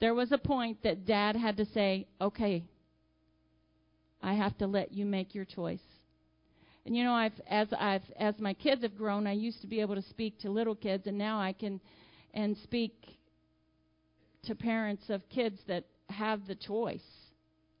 There 0.00 0.14
was 0.14 0.32
a 0.32 0.38
point 0.38 0.82
that 0.82 1.06
dad 1.06 1.36
had 1.36 1.56
to 1.58 1.66
say, 1.66 2.06
okay, 2.20 2.64
I 4.22 4.34
have 4.34 4.56
to 4.58 4.66
let 4.66 4.92
you 4.92 5.04
make 5.04 5.34
your 5.34 5.44
choice. 5.44 5.80
And 6.84 6.96
you 6.96 7.04
know, 7.04 7.14
I've 7.14 7.40
as 7.48 7.68
I've 7.78 8.02
as 8.16 8.38
my 8.38 8.54
kids 8.54 8.82
have 8.82 8.96
grown, 8.96 9.26
I 9.26 9.32
used 9.32 9.60
to 9.62 9.66
be 9.66 9.80
able 9.80 9.96
to 9.96 10.02
speak 10.02 10.38
to 10.40 10.50
little 10.50 10.74
kids, 10.74 11.06
and 11.06 11.18
now 11.18 11.40
I 11.40 11.52
can 11.52 11.80
and 12.32 12.56
speak 12.58 12.94
to 14.44 14.54
parents 14.54 15.04
of 15.08 15.28
kids 15.28 15.58
that 15.66 15.84
have 16.08 16.46
the 16.46 16.54
choice 16.54 17.00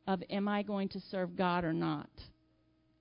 of 0.08 0.22
am 0.28 0.48
I 0.48 0.62
going 0.62 0.88
to 0.90 1.00
serve 1.10 1.36
God 1.36 1.64
or 1.64 1.72
not. 1.72 2.08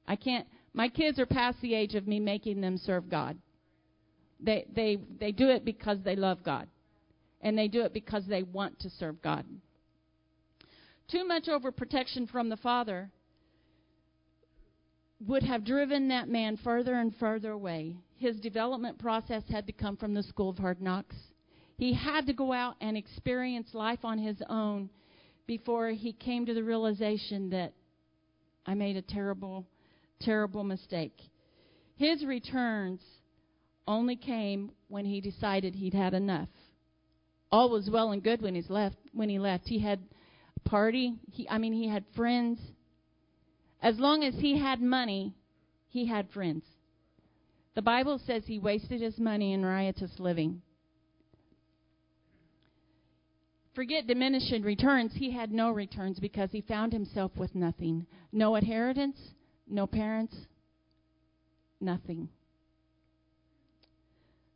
I 0.07 0.15
can't 0.15 0.47
my 0.73 0.89
kids 0.89 1.19
are 1.19 1.25
past 1.25 1.61
the 1.61 1.73
age 1.73 1.95
of 1.95 2.07
me 2.07 2.19
making 2.19 2.61
them 2.61 2.77
serve 2.77 3.09
God. 3.09 3.37
They 4.39 4.65
they 4.73 4.97
they 5.19 5.31
do 5.31 5.49
it 5.49 5.65
because 5.65 5.99
they 6.03 6.15
love 6.15 6.43
God. 6.43 6.67
And 7.41 7.57
they 7.57 7.67
do 7.67 7.81
it 7.81 7.93
because 7.93 8.25
they 8.27 8.43
want 8.43 8.79
to 8.79 8.89
serve 8.89 9.21
God. 9.21 9.45
Too 11.07 11.27
much 11.27 11.45
overprotection 11.45 12.29
from 12.29 12.49
the 12.49 12.57
father 12.57 13.11
would 15.25 15.43
have 15.43 15.63
driven 15.63 16.07
that 16.07 16.27
man 16.27 16.57
further 16.57 16.95
and 16.95 17.15
further 17.15 17.51
away. 17.51 17.95
His 18.17 18.39
development 18.39 18.97
process 18.97 19.43
had 19.49 19.67
to 19.67 19.73
come 19.73 19.97
from 19.97 20.13
the 20.13 20.23
school 20.23 20.49
of 20.49 20.57
hard 20.57 20.81
knocks. 20.81 21.15
He 21.77 21.93
had 21.93 22.25
to 22.27 22.33
go 22.33 22.51
out 22.53 22.75
and 22.81 22.97
experience 22.97 23.73
life 23.73 24.03
on 24.03 24.17
his 24.17 24.41
own 24.49 24.89
before 25.45 25.89
he 25.89 26.13
came 26.13 26.45
to 26.45 26.53
the 26.53 26.63
realization 26.63 27.49
that 27.51 27.73
I 28.65 28.73
made 28.73 28.97
a 28.97 29.01
terrible, 29.01 29.65
terrible 30.21 30.63
mistake. 30.63 31.17
His 31.95 32.25
returns 32.25 33.01
only 33.87 34.15
came 34.15 34.71
when 34.87 35.05
he 35.05 35.21
decided 35.21 35.75
he'd 35.75 35.93
had 35.93 36.13
enough. 36.13 36.49
All 37.51 37.69
was 37.69 37.89
well 37.89 38.11
and 38.11 38.23
good 38.23 38.41
when 38.41 38.55
he's 38.55 38.69
left. 38.69 38.97
When 39.13 39.29
he 39.29 39.39
left, 39.39 39.67
he 39.67 39.79
had 39.79 39.99
a 40.57 40.69
party. 40.69 41.15
He, 41.31 41.47
I 41.49 41.57
mean, 41.57 41.73
he 41.73 41.87
had 41.87 42.03
friends. 42.15 42.59
As 43.81 43.99
long 43.99 44.23
as 44.23 44.33
he 44.35 44.57
had 44.57 44.81
money, 44.81 45.35
he 45.89 46.07
had 46.07 46.29
friends. 46.31 46.63
The 47.75 47.81
Bible 47.81 48.19
says 48.25 48.43
he 48.45 48.57
wasted 48.57 49.01
his 49.01 49.19
money 49.19 49.53
in 49.53 49.65
riotous 49.65 50.19
living. 50.19 50.61
Forget 53.75 54.07
diminishing 54.07 54.63
returns. 54.63 55.11
He 55.15 55.31
had 55.31 55.51
no 55.51 55.71
returns 55.71 56.17
because 56.19 56.49
he 56.51 56.61
found 56.61 56.93
himself 56.93 57.31
with 57.37 57.53
nothing. 57.53 58.07
No 58.31 58.55
inheritance, 58.55 59.17
no 59.67 59.87
parents, 59.87 60.35
nothing. 61.81 62.29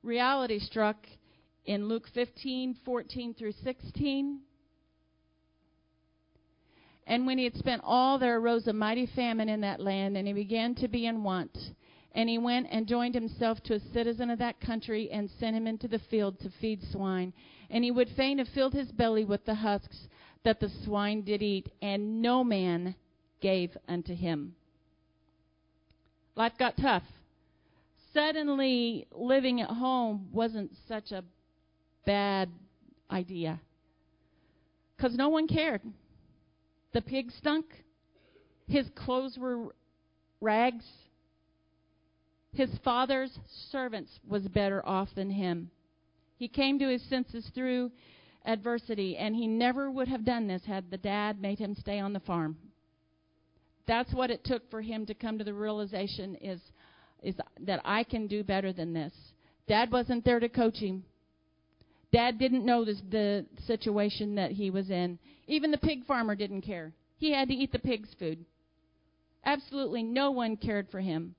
Reality 0.03 0.59
struck 0.59 0.97
in 1.65 1.87
Luke 1.87 2.07
15, 2.13 2.77
14 2.85 3.33
through 3.33 3.51
16. 3.63 4.39
And 7.05 7.25
when 7.25 7.37
he 7.37 7.43
had 7.43 7.55
spent 7.55 7.81
all, 7.83 8.19
there 8.19 8.37
arose 8.37 8.67
a 8.67 8.73
mighty 8.73 9.07
famine 9.07 9.49
in 9.49 9.61
that 9.61 9.79
land, 9.79 10.15
and 10.15 10.27
he 10.27 10.33
began 10.33 10.75
to 10.75 10.87
be 10.87 11.05
in 11.05 11.23
want. 11.23 11.57
And 12.13 12.29
he 12.29 12.37
went 12.37 12.67
and 12.71 12.87
joined 12.87 13.15
himself 13.15 13.61
to 13.63 13.75
a 13.75 13.79
citizen 13.93 14.29
of 14.29 14.39
that 14.39 14.61
country, 14.61 15.09
and 15.11 15.29
sent 15.39 15.55
him 15.55 15.67
into 15.67 15.87
the 15.87 15.99
field 16.09 16.39
to 16.39 16.49
feed 16.61 16.81
swine 16.91 17.33
and 17.69 17.83
he 17.83 17.91
would 17.91 18.09
fain 18.09 18.39
have 18.39 18.47
filled 18.49 18.73
his 18.73 18.91
belly 18.91 19.23
with 19.23 19.45
the 19.45 19.55
husks 19.55 20.07
that 20.43 20.59
the 20.59 20.71
swine 20.83 21.21
did 21.21 21.43
eat, 21.43 21.71
and 21.81 22.21
no 22.21 22.43
man 22.43 22.95
gave 23.41 23.77
unto 23.87 24.15
him. 24.15 24.55
Life 26.39 26.53
got 26.57 26.77
tough. 26.77 27.03
Suddenly, 28.13 29.07
living 29.11 29.59
at 29.59 29.69
home 29.69 30.29
wasn't 30.31 30.71
such 30.87 31.11
a 31.11 31.25
bad 32.05 32.49
idea. 33.11 33.59
Because 34.95 35.17
no 35.17 35.27
one 35.27 35.49
cared. 35.49 35.81
The 36.93 37.01
pig 37.01 37.29
stunk. 37.37 37.65
His 38.69 38.87
clothes 38.95 39.37
were 39.37 39.75
rags. 40.39 40.85
His 42.53 42.69
father's 42.85 43.37
servants 43.69 44.21
was 44.25 44.47
better 44.47 44.81
off 44.87 45.09
than 45.15 45.31
him. 45.31 45.69
He 46.37 46.47
came 46.47 46.79
to 46.79 46.87
his 46.87 47.03
senses 47.09 47.51
through 47.53 47.91
adversity, 48.45 49.17
and 49.17 49.35
he 49.35 49.45
never 49.45 49.91
would 49.91 50.07
have 50.07 50.23
done 50.23 50.47
this 50.47 50.63
had 50.63 50.89
the 50.89 50.97
dad 50.97 51.41
made 51.41 51.59
him 51.59 51.75
stay 51.75 51.99
on 51.99 52.13
the 52.13 52.21
farm. 52.21 52.55
That's 53.89 54.13
what 54.13 54.29
it 54.29 54.43
took 54.43 54.69
for 54.69 54.83
him 54.83 55.07
to 55.07 55.15
come 55.15 55.39
to 55.39 55.43
the 55.43 55.53
realization 55.53 56.35
is 56.35 56.61
is 57.23 57.33
that 57.61 57.81
I 57.83 58.03
can 58.03 58.27
do 58.27 58.43
better 58.43 58.71
than 58.71 58.93
this. 58.93 59.11
Dad 59.67 59.91
wasn't 59.91 60.23
there 60.23 60.39
to 60.39 60.47
coach 60.47 60.77
him. 60.77 61.03
Dad 62.13 62.37
didn't 62.37 62.65
know 62.65 62.85
this, 62.85 63.01
the 63.09 63.47
situation 63.65 64.35
that 64.35 64.51
he 64.51 64.69
was 64.69 64.91
in. 64.91 65.17
Even 65.47 65.71
the 65.71 65.77
pig 65.77 66.05
farmer 66.05 66.35
didn't 66.35 66.61
care. 66.61 66.93
He 67.17 67.33
had 67.33 67.47
to 67.47 67.53
eat 67.55 67.71
the 67.71 67.79
pig's 67.79 68.13
food. 68.19 68.45
Absolutely 69.43 70.03
no 70.03 70.29
one 70.29 70.55
cared 70.55 70.87
for 70.91 71.01
him. 71.01 71.33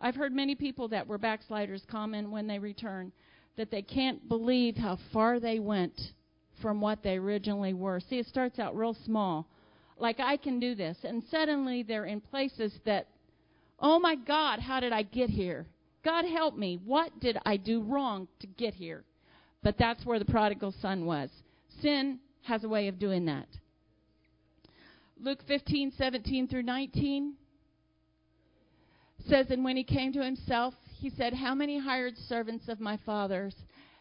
I've 0.00 0.16
heard 0.16 0.32
many 0.32 0.54
people 0.54 0.88
that 0.88 1.06
were 1.06 1.18
backsliders 1.18 1.82
comment 1.90 2.30
when 2.30 2.46
they 2.46 2.58
return 2.58 3.12
that 3.56 3.70
they 3.70 3.82
can't 3.82 4.26
believe 4.26 4.76
how 4.76 4.98
far 5.12 5.38
they 5.38 5.58
went 5.58 6.00
from 6.62 6.80
what 6.80 7.02
they 7.02 7.18
originally 7.18 7.74
were. 7.74 8.00
See, 8.00 8.18
it 8.18 8.26
starts 8.26 8.58
out 8.58 8.74
real 8.74 8.96
small. 9.04 9.46
Like, 9.98 10.20
I 10.20 10.36
can 10.36 10.60
do 10.60 10.74
this. 10.74 10.96
And 11.04 11.22
suddenly 11.30 11.82
they're 11.82 12.06
in 12.06 12.20
places 12.20 12.72
that, 12.84 13.06
oh 13.78 13.98
my 13.98 14.16
God, 14.16 14.60
how 14.60 14.80
did 14.80 14.92
I 14.92 15.02
get 15.02 15.30
here? 15.30 15.66
God 16.04 16.24
help 16.24 16.56
me. 16.56 16.78
What 16.84 17.18
did 17.20 17.38
I 17.46 17.56
do 17.56 17.82
wrong 17.82 18.28
to 18.40 18.46
get 18.46 18.74
here? 18.74 19.04
But 19.62 19.78
that's 19.78 20.04
where 20.04 20.18
the 20.18 20.24
prodigal 20.24 20.74
son 20.82 21.06
was. 21.06 21.30
Sin 21.80 22.18
has 22.42 22.64
a 22.64 22.68
way 22.68 22.88
of 22.88 22.98
doing 22.98 23.24
that. 23.26 23.48
Luke 25.20 25.40
15, 25.48 25.92
17 25.96 26.48
through 26.48 26.62
19 26.62 27.34
says, 29.26 29.46
And 29.50 29.64
when 29.64 29.76
he 29.76 29.84
came 29.84 30.12
to 30.12 30.22
himself, 30.22 30.74
he 30.98 31.10
said, 31.10 31.32
How 31.32 31.54
many 31.54 31.78
hired 31.78 32.18
servants 32.28 32.68
of 32.68 32.80
my 32.80 32.98
father's 33.06 33.54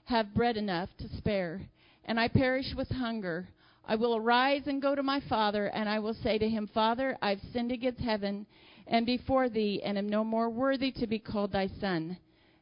have 0.05 0.33
bread 0.33 0.57
enough 0.57 0.89
to 0.99 1.07
spare? 1.17 1.61
And 2.05 2.19
I 2.19 2.27
perish 2.27 2.73
with 2.75 2.89
hunger. 2.89 3.47
I 3.85 3.95
will 3.95 4.15
arise 4.15 4.63
and 4.67 4.81
go 4.81 4.95
to 4.95 5.03
my 5.03 5.19
father, 5.27 5.67
and 5.67 5.89
I 5.89 5.99
will 5.99 6.13
say 6.13 6.37
to 6.37 6.49
him, 6.49 6.67
Father, 6.73 7.17
I've 7.21 7.41
sinned 7.51 7.71
against 7.71 7.99
heaven 7.99 8.45
and 8.87 9.05
before 9.05 9.49
thee, 9.49 9.81
and 9.83 9.97
am 9.97 10.09
no 10.09 10.23
more 10.23 10.49
worthy 10.49 10.91
to 10.91 11.07
be 11.07 11.19
called 11.19 11.51
thy 11.51 11.67
son. 11.79 12.17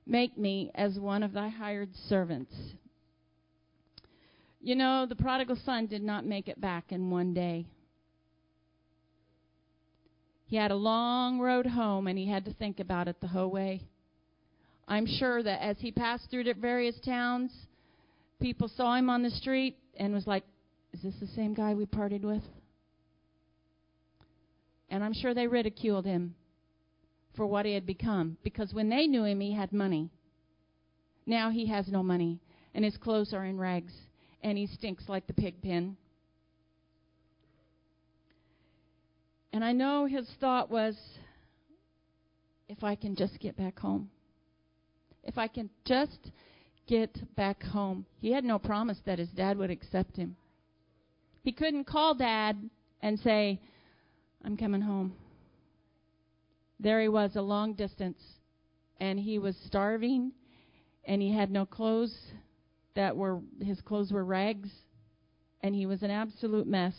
Make 0.06 0.38
me 0.38 0.72
as 0.76 1.00
one 1.00 1.24
of 1.24 1.34
thy 1.34 1.50
hired 1.50 1.96
servants. 1.96 2.54
You 4.60 4.76
know, 4.76 5.06
the 5.08 5.16
prodigal 5.16 5.58
son 5.64 5.88
did 5.88 6.04
not 6.04 6.26
make 6.26 6.48
it 6.48 6.62
back 6.62 6.92
in 6.92 7.10
one 7.10 7.34
day. 7.34 7.66
He 10.46 10.56
had 10.56 10.72
a 10.72 10.76
long 10.76 11.40
road 11.40 11.66
home 11.66 12.08
and 12.08 12.20
he 12.20 12.28
had 12.28 12.46
to 12.46 12.54
think 12.54 12.80
about 12.80 13.08
it 13.08 13.22
the 13.22 13.28
whole 13.28 13.50
way. 13.50 13.82
I'm 14.88 15.08
sure 15.08 15.42
that 15.42 15.64
as 15.64 15.78
he 15.80 15.92
passed 15.92 16.30
through 16.30 16.44
the 16.44 16.54
various 16.54 17.00
towns, 17.00 17.52
people 18.40 18.68
saw 18.68 18.96
him 18.96 19.10
on 19.10 19.24
the 19.24 19.30
street 19.30 19.78
and 19.96 20.14
was 20.14 20.28
like, 20.28 20.44
Is 20.94 21.02
this 21.02 21.16
the 21.20 21.28
same 21.28 21.54
guy 21.54 21.74
we 21.74 21.86
partied 21.86 22.24
with? 22.24 22.44
And 24.90 25.04
I'm 25.04 25.14
sure 25.14 25.34
they 25.34 25.48
ridiculed 25.48 26.06
him 26.06 26.36
for 27.36 27.48
what 27.48 27.66
he 27.66 27.74
had 27.74 27.86
become 27.86 28.38
because 28.44 28.74
when 28.74 28.90
they 28.90 29.08
knew 29.08 29.24
him, 29.24 29.40
he 29.40 29.54
had 29.54 29.72
money. 29.72 30.10
Now 31.26 31.50
he 31.50 31.68
has 31.68 31.88
no 31.88 32.04
money 32.04 32.40
and 32.74 32.84
his 32.84 32.98
clothes 32.98 33.34
are 33.34 33.46
in 33.46 33.58
rags 33.58 33.94
and 34.44 34.58
he 34.58 34.68
stinks 34.68 35.08
like 35.08 35.28
the 35.28 35.34
pig 35.34 35.62
pen. 35.62 35.96
And 39.54 39.64
I 39.64 39.72
know 39.72 40.06
his 40.06 40.30
thought 40.40 40.70
was 40.70 40.96
if 42.68 42.84
I 42.84 42.96
can 42.96 43.16
just 43.16 43.40
get 43.40 43.58
back 43.58 43.80
home. 43.80 44.10
If 45.24 45.38
I 45.38 45.48
can 45.48 45.70
just 45.86 46.32
get 46.88 47.36
back 47.36 47.64
home. 47.64 48.06
He 48.20 48.32
had 48.32 48.44
no 48.44 48.60
promise 48.60 48.98
that 49.06 49.20
his 49.20 49.30
dad 49.30 49.58
would 49.58 49.70
accept 49.70 50.18
him. 50.18 50.36
He 51.44 51.52
couldn't 51.52 51.86
call 51.86 52.16
dad 52.16 52.70
and 53.02 53.20
say, 53.20 53.60
I'm 54.44 54.58
coming 54.58 54.82
home. 54.82 55.14
There 56.80 57.02
he 57.02 57.08
was, 57.08 57.36
a 57.36 57.42
long 57.42 57.74
distance, 57.74 58.22
and 59.00 59.20
he 59.20 59.38
was 59.38 59.56
starving, 59.68 60.32
and 61.06 61.22
he 61.22 61.34
had 61.34 61.52
no 61.52 61.66
clothes, 61.66 62.16
that 62.96 63.16
were 63.16 63.40
his 63.62 63.80
clothes 63.82 64.12
were 64.12 64.26
rags 64.26 64.70
and 65.64 65.76
he 65.76 65.86
was 65.86 66.02
an 66.04 66.12
absolute 66.12 66.68
mess. 66.68 66.94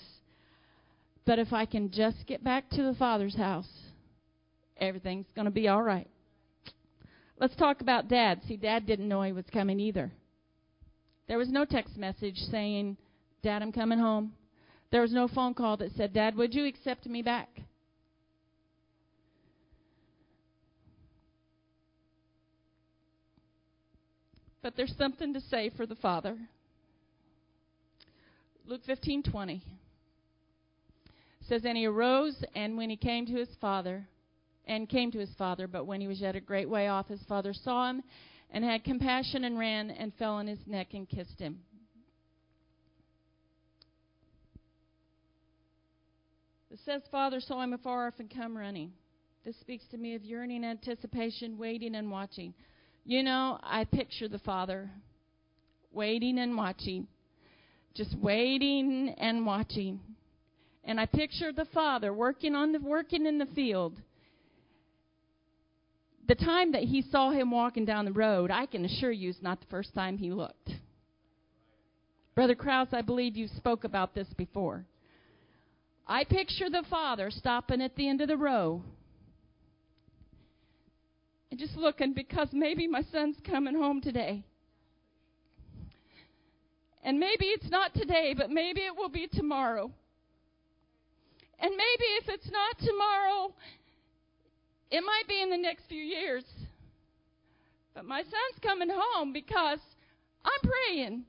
But 1.25 1.39
if 1.39 1.53
I 1.53 1.67
can 1.67 1.91
just 1.91 2.27
get 2.27 2.43
back 2.43 2.69
to 2.71 2.83
the 2.83 2.95
Father's 2.95 3.37
house, 3.37 3.69
everything's 4.77 5.27
going 5.35 5.45
to 5.45 5.51
be 5.51 5.69
all 5.69 5.83
right. 5.83 6.09
Let's 7.39 7.57
talk 7.57 7.81
about 7.81 8.09
Dad. 8.09 8.41
See, 8.47 8.57
Dad 8.57 8.87
didn't 8.87 9.09
know 9.09 9.23
he 9.23 9.33
was 9.33 9.45
coming 9.53 9.81
either. 9.81 10.13
There 11.29 11.39
was 11.39 11.49
no 11.49 11.65
text 11.65 11.97
message 11.97 12.37
saying, 12.51 12.97
Dad, 13.43 13.61
I'm 13.61 13.73
coming 13.73 13.99
home. 13.99 14.35
There 14.93 15.01
was 15.01 15.13
no 15.13 15.27
phone 15.27 15.55
call 15.55 15.77
that 15.79 15.93
said, 15.97 16.13
Dad, 16.13 16.37
would 16.37 16.55
you 16.55 16.65
accept 16.67 17.07
me 17.07 17.23
back? 17.23 17.49
But 24.63 24.77
there's 24.77 24.95
something 24.97 25.35
to 25.35 25.41
say 25.41 25.71
for 25.77 25.87
the 25.87 25.97
father. 25.97 26.39
Luke 28.65 28.83
15:20 28.87 29.61
says, 31.41 31.65
"And 31.65 31.77
he 31.77 31.87
arose, 31.87 32.45
and 32.55 32.77
when 32.77 32.89
he 32.89 32.97
came 32.97 33.27
to 33.27 33.35
his 33.35 33.53
father, 33.57 34.07
and 34.67 34.89
came 34.89 35.11
to 35.11 35.19
his 35.19 35.35
father, 35.35 35.67
but 35.67 35.85
when 35.85 36.01
he 36.01 36.07
was 36.07 36.21
yet 36.21 36.37
a 36.37 36.41
great 36.41 36.69
way 36.69 36.87
off, 36.87 37.09
his 37.09 37.23
father 37.25 37.53
saw 37.53 37.91
him, 37.91 38.05
and 38.51 38.65
had 38.65 38.85
compassion, 38.85 39.43
and 39.43 39.59
ran 39.59 39.91
and 39.91 40.15
fell 40.15 40.35
on 40.35 40.47
his 40.47 40.65
neck 40.69 40.95
and 40.95 41.09
kissed 41.09 41.41
him." 41.41 41.65
It 46.73 46.79
says, 46.87 47.03
"Father 47.11 47.39
saw 47.39 47.61
him 47.61 47.75
afar 47.75 48.07
off 48.07 48.19
and 48.19 48.31
come 48.31 48.57
running." 48.57 48.95
This 49.45 49.57
speaks 49.61 49.87
to 49.89 49.99
me 49.99 50.15
of 50.15 50.25
yearning, 50.25 50.65
anticipation, 50.65 51.59
waiting, 51.59 51.95
and 51.95 52.11
watching. 52.11 52.55
You 53.05 53.23
know, 53.23 53.59
I 53.63 53.85
picture 53.85 54.27
the 54.27 54.39
father 54.39 54.91
waiting 55.93 56.39
and 56.39 56.57
watching, 56.57 57.09
just 57.93 58.17
waiting 58.17 59.11
and 59.19 59.45
watching. 59.45 60.01
And 60.85 60.99
I 60.99 61.05
picture 61.05 61.53
the 61.53 61.67
father 61.67 62.15
working 62.15 62.55
on 62.55 62.73
the 62.73 62.81
working 62.81 63.27
in 63.27 63.37
the 63.37 63.47
field. 63.47 64.01
The 66.27 66.37
time 66.37 66.73
that 66.73 66.85
he 66.85 67.03
saw 67.03 67.31
him 67.31 67.51
walking 67.51 67.85
down 67.85 68.07
the 68.07 68.13
road, 68.13 68.51
I 68.51 68.65
can 68.65 68.87
assure 68.87 69.13
you 69.13 69.29
is 69.29 69.43
not 69.43 69.61
the 69.61 69.67
first 69.67 69.95
time 69.95 70.17
he 70.17 70.31
looked. 70.31 70.71
Brother 72.35 72.55
Krause, 72.55 72.95
I 72.95 73.03
believe 73.03 73.37
you 73.37 73.47
spoke 73.49 73.85
about 73.85 74.15
this 74.15 74.29
before. 74.39 74.87
I 76.07 76.25
picture 76.25 76.69
the 76.69 76.85
father 76.91 77.31
stopping 77.31 77.81
at 77.81 77.97
the 77.97 78.09
end 78.09 78.21
of 78.21 78.29
the 78.29 78.37
row 78.37 78.83
and 81.51 81.61
just 81.61 81.77
looking 81.77 82.15
because 82.15 82.49
maybe 82.53 82.87
my 82.87 83.03
son's 83.13 83.37
coming 83.47 83.75
home 83.75 84.01
today. 84.01 84.43
And 87.05 87.19
maybe 87.19 87.47
it's 87.47 87.69
not 87.69 87.93
today, 87.95 88.35
but 88.37 88.51
maybe 88.51 88.81
it 88.81 88.97
will 88.97 89.09
be 89.09 89.29
tomorrow. 89.31 89.91
And 91.59 91.71
maybe 91.71 92.05
if 92.21 92.29
it's 92.29 92.51
not 92.51 92.79
tomorrow, 92.79 93.53
it 94.91 95.01
might 95.01 95.29
be 95.29 95.43
in 95.43 95.51
the 95.51 95.59
next 95.59 95.85
few 95.89 96.03
years. 96.03 96.45
But 97.95 98.05
my 98.05 98.23
son's 98.23 98.63
coming 98.63 98.89
home 98.91 99.33
because 99.33 99.79
I'm 100.45 100.71
praying. 100.71 101.25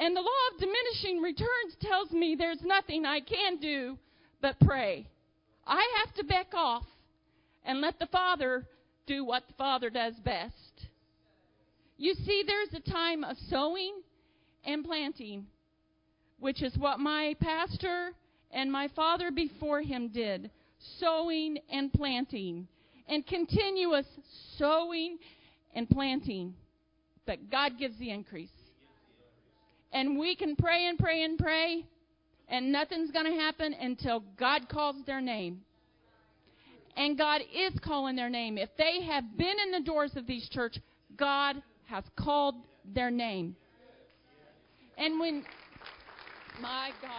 And 0.00 0.16
the 0.16 0.20
law 0.20 0.28
of 0.52 0.58
diminishing 0.58 1.20
returns 1.20 1.76
tells 1.82 2.10
me 2.10 2.34
there's 2.34 2.62
nothing 2.62 3.04
I 3.04 3.20
can 3.20 3.58
do 3.58 3.98
but 4.40 4.58
pray. 4.60 5.06
I 5.66 5.86
have 6.02 6.14
to 6.14 6.24
back 6.24 6.54
off 6.54 6.84
and 7.66 7.82
let 7.82 7.98
the 7.98 8.06
Father 8.06 8.66
do 9.06 9.26
what 9.26 9.46
the 9.46 9.52
Father 9.54 9.90
does 9.90 10.14
best. 10.24 10.54
You 11.98 12.14
see, 12.14 12.44
there's 12.46 12.82
a 12.82 12.90
time 12.90 13.24
of 13.24 13.36
sowing 13.50 14.00
and 14.64 14.82
planting, 14.86 15.46
which 16.38 16.62
is 16.62 16.74
what 16.78 16.98
my 16.98 17.36
pastor 17.38 18.12
and 18.50 18.72
my 18.72 18.88
father 18.96 19.30
before 19.30 19.82
him 19.82 20.08
did 20.08 20.50
sowing 20.98 21.58
and 21.70 21.92
planting, 21.92 22.66
and 23.06 23.26
continuous 23.26 24.06
sowing 24.56 25.18
and 25.74 25.90
planting. 25.90 26.54
But 27.26 27.50
God 27.50 27.72
gives 27.78 27.98
the 27.98 28.10
increase. 28.10 28.48
And 29.92 30.18
we 30.18 30.36
can 30.36 30.56
pray 30.56 30.86
and 30.86 30.98
pray 30.98 31.24
and 31.24 31.38
pray, 31.38 31.84
and 32.48 32.70
nothing's 32.70 33.10
going 33.10 33.26
to 33.26 33.38
happen 33.38 33.74
until 33.74 34.22
God 34.38 34.68
calls 34.68 34.96
their 35.06 35.20
name 35.20 35.62
and 36.96 37.16
God 37.16 37.40
is 37.40 37.72
calling 37.82 38.16
their 38.16 38.28
name. 38.28 38.58
If 38.58 38.68
they 38.76 39.02
have 39.02 39.36
been 39.36 39.56
in 39.64 39.72
the 39.72 39.80
doors 39.80 40.12
of 40.16 40.26
these 40.26 40.48
church, 40.50 40.78
God 41.16 41.62
has 41.86 42.04
called 42.16 42.56
their 42.84 43.10
name. 43.10 43.56
And 44.98 45.18
when, 45.18 45.44
my 46.60 46.90
God. 47.00 47.10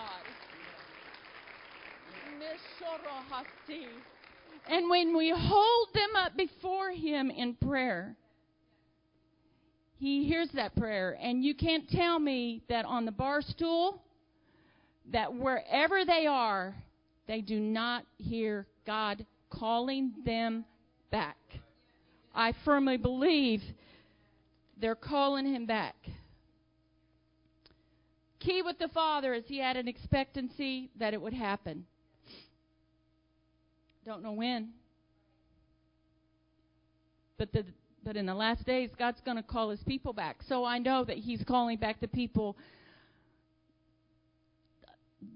And 4.70 4.90
when 4.90 5.18
we 5.18 5.34
hold 5.36 5.88
them 5.94 6.16
up 6.16 6.38
before 6.38 6.92
Him 6.92 7.32
in 7.32 7.56
prayer, 7.56 8.16
He 10.02 10.24
hears 10.24 10.50
that 10.56 10.76
prayer. 10.76 11.16
And 11.22 11.46
you 11.46 11.54
can't 11.54 11.88
tell 11.88 12.18
me 12.18 12.64
that 12.70 12.86
on 12.86 13.06
the 13.06 13.12
bar 13.12 13.44
stool, 13.44 14.02
that 15.12 15.32
wherever 15.32 16.04
they 16.04 16.26
are, 16.26 16.74
they 17.28 17.42
do 17.42 17.60
not 17.60 18.04
hear 18.18 18.66
God 18.88 19.24
calling 19.52 20.12
them 20.26 20.66
back. 21.12 21.38
I 22.34 22.56
firmly 22.66 22.98
believe 22.98 23.62
they're 24.82 24.96
calling 24.96 25.46
him 25.46 25.68
back. 25.68 25.96
Key 28.40 28.64
with 28.64 28.80
the 28.80 28.88
Father 28.88 29.36
is 29.36 29.44
he 29.46 29.60
had 29.60 29.78
an 29.78 29.88
expectancy 29.88 30.90
that 30.98 31.14
it 31.14 31.22
would 31.22 31.34
happen. 31.34 31.86
Don't 34.04 34.24
know 34.24 34.32
when. 34.32 34.70
But 37.38 37.52
the 37.52 37.66
but 38.04 38.16
in 38.16 38.26
the 38.26 38.34
last 38.34 38.66
days 38.66 38.90
God's 38.98 39.22
going 39.26 39.38
to 39.38 39.44
call 39.44 39.70
his 39.70 39.84
people 39.84 40.14
back. 40.14 40.38
So 40.48 40.66
I 40.66 40.80
know 40.80 41.04
that 41.06 41.18
he's 41.18 41.44
calling 41.48 41.78
back 41.78 42.00
the 42.00 42.08
people 42.08 42.58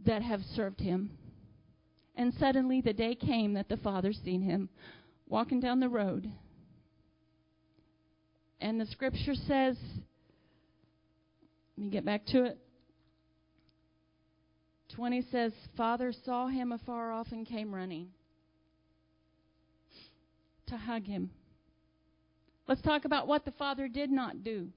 that 0.06 0.22
have 0.22 0.42
served 0.56 0.80
him. 0.80 1.12
And 2.16 2.34
suddenly 2.40 2.82
the 2.82 2.94
day 2.94 3.16
came 3.16 3.54
that 3.54 3.70
the 3.70 3.78
father 3.78 4.14
seen 4.14 4.42
him 4.42 4.70
walking 5.28 5.60
down 5.60 5.80
the 5.80 5.90
road. 5.90 6.32
And 8.62 8.80
the 8.80 8.86
scripture 8.86 9.36
says, 9.36 9.78
let 11.78 11.84
me 11.84 11.90
get 11.90 12.06
back 12.06 12.26
to 12.28 12.46
it. 12.46 12.58
20 14.96 15.26
says, 15.30 15.52
Father 15.76 16.14
saw 16.24 16.48
him 16.48 16.72
afar 16.72 17.12
off 17.12 17.28
and 17.32 17.46
came 17.46 17.76
running 17.76 18.08
to 20.68 20.78
hug 20.78 21.04
him. 21.06 21.30
Let's 22.68 22.82
talk 22.82 23.06
about 23.06 23.28
what 23.28 23.46
the 23.46 23.52
Father 23.52 23.88
did 23.88 24.10
not 24.10 24.44
do. 24.44 24.68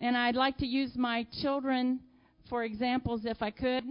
And 0.00 0.16
I'd 0.16 0.34
like 0.34 0.56
to 0.58 0.66
use 0.66 0.92
my 0.96 1.26
children 1.40 2.00
for 2.48 2.64
examples 2.64 3.22
if 3.24 3.40
I 3.40 3.50
could. 3.50 3.84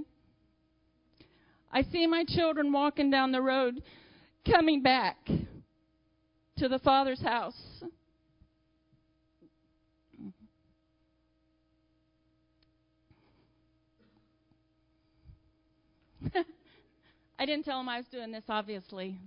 I 1.71 1.83
see 1.83 2.07
my 2.07 2.25
children 2.27 2.73
walking 2.73 3.11
down 3.11 3.31
the 3.31 3.41
road, 3.41 3.83
coming 4.45 4.81
back 4.81 5.17
to 6.57 6.67
the 6.67 6.79
Father's 6.79 7.21
house. 7.21 7.55
I 17.39 17.45
didn't 17.45 17.63
tell 17.63 17.77
them 17.77 17.87
I 17.87 17.97
was 17.97 18.07
doing 18.11 18.31
this, 18.31 18.43
obviously. 18.49 19.17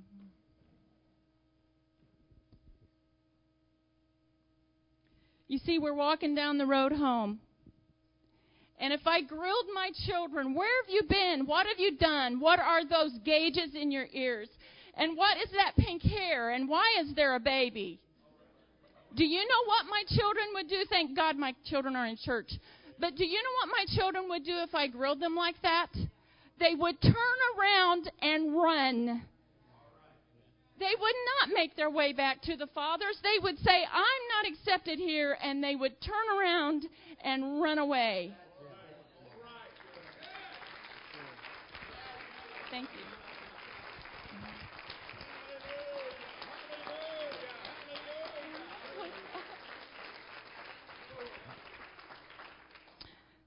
You 5.53 5.59
see, 5.67 5.79
we're 5.79 5.93
walking 5.93 6.35
down 6.35 6.57
the 6.57 6.65
road 6.65 6.93
home. 6.93 7.39
And 8.81 8.91
if 8.91 9.07
I 9.07 9.21
grilled 9.21 9.67
my 9.75 9.91
children, 10.07 10.55
where 10.55 10.83
have 10.83 10.89
you 10.89 11.03
been? 11.07 11.45
What 11.45 11.67
have 11.67 11.79
you 11.79 11.95
done? 11.99 12.41
What 12.41 12.59
are 12.59 12.89
those 12.89 13.19
gauges 13.23 13.75
in 13.75 13.91
your 13.91 14.07
ears? 14.15 14.49
And 14.95 15.15
what 15.15 15.37
is 15.37 15.51
that 15.51 15.77
pink 15.77 16.01
hair? 16.05 16.53
And 16.53 16.71
why 16.71 16.87
is 17.03 17.15
there 17.15 17.35
a 17.35 17.39
baby? 17.39 18.01
Do 19.15 19.27
you 19.27 19.41
know 19.41 19.65
what 19.67 19.85
my 19.91 20.05
children 20.17 20.47
would 20.55 20.69
do? 20.71 20.85
Thank 20.89 21.15
God 21.15 21.37
my 21.37 21.55
children 21.67 21.97
are 21.97 22.07
in 22.07 22.17
church. 22.17 22.51
But 22.99 23.17
do 23.17 23.27
you 23.27 23.37
know 23.37 23.67
what 23.67 23.77
my 23.77 23.95
children 23.95 24.31
would 24.31 24.47
do 24.47 24.57
if 24.57 24.75
I 24.75 24.87
grilled 24.87 25.21
them 25.21 25.37
like 25.37 25.61
that? 25.61 25.89
They 26.61 26.75
would 26.75 26.99
turn 27.03 27.13
around 27.59 28.11
and 28.23 28.57
run. 28.57 29.23
They 30.83 30.97
would 31.01 31.15
not 31.39 31.55
make 31.55 31.77
their 31.77 31.91
way 31.91 32.13
back 32.13 32.43
to 32.43 32.57
the 32.57 32.67
fathers. 32.67 33.17
They 33.23 33.39
would 33.41 33.57
say, 33.61 33.71
I'm 33.71 34.45
not 34.45 34.53
accepted 34.53 34.99
here, 34.99 35.39
and 35.41 35.63
they 35.63 35.77
would 35.77 36.01
turn 36.01 36.37
around 36.37 36.87
and 37.23 37.63
run 37.63 37.79
away. 37.79 38.35
Thank 42.73 42.89
you. 42.95 43.01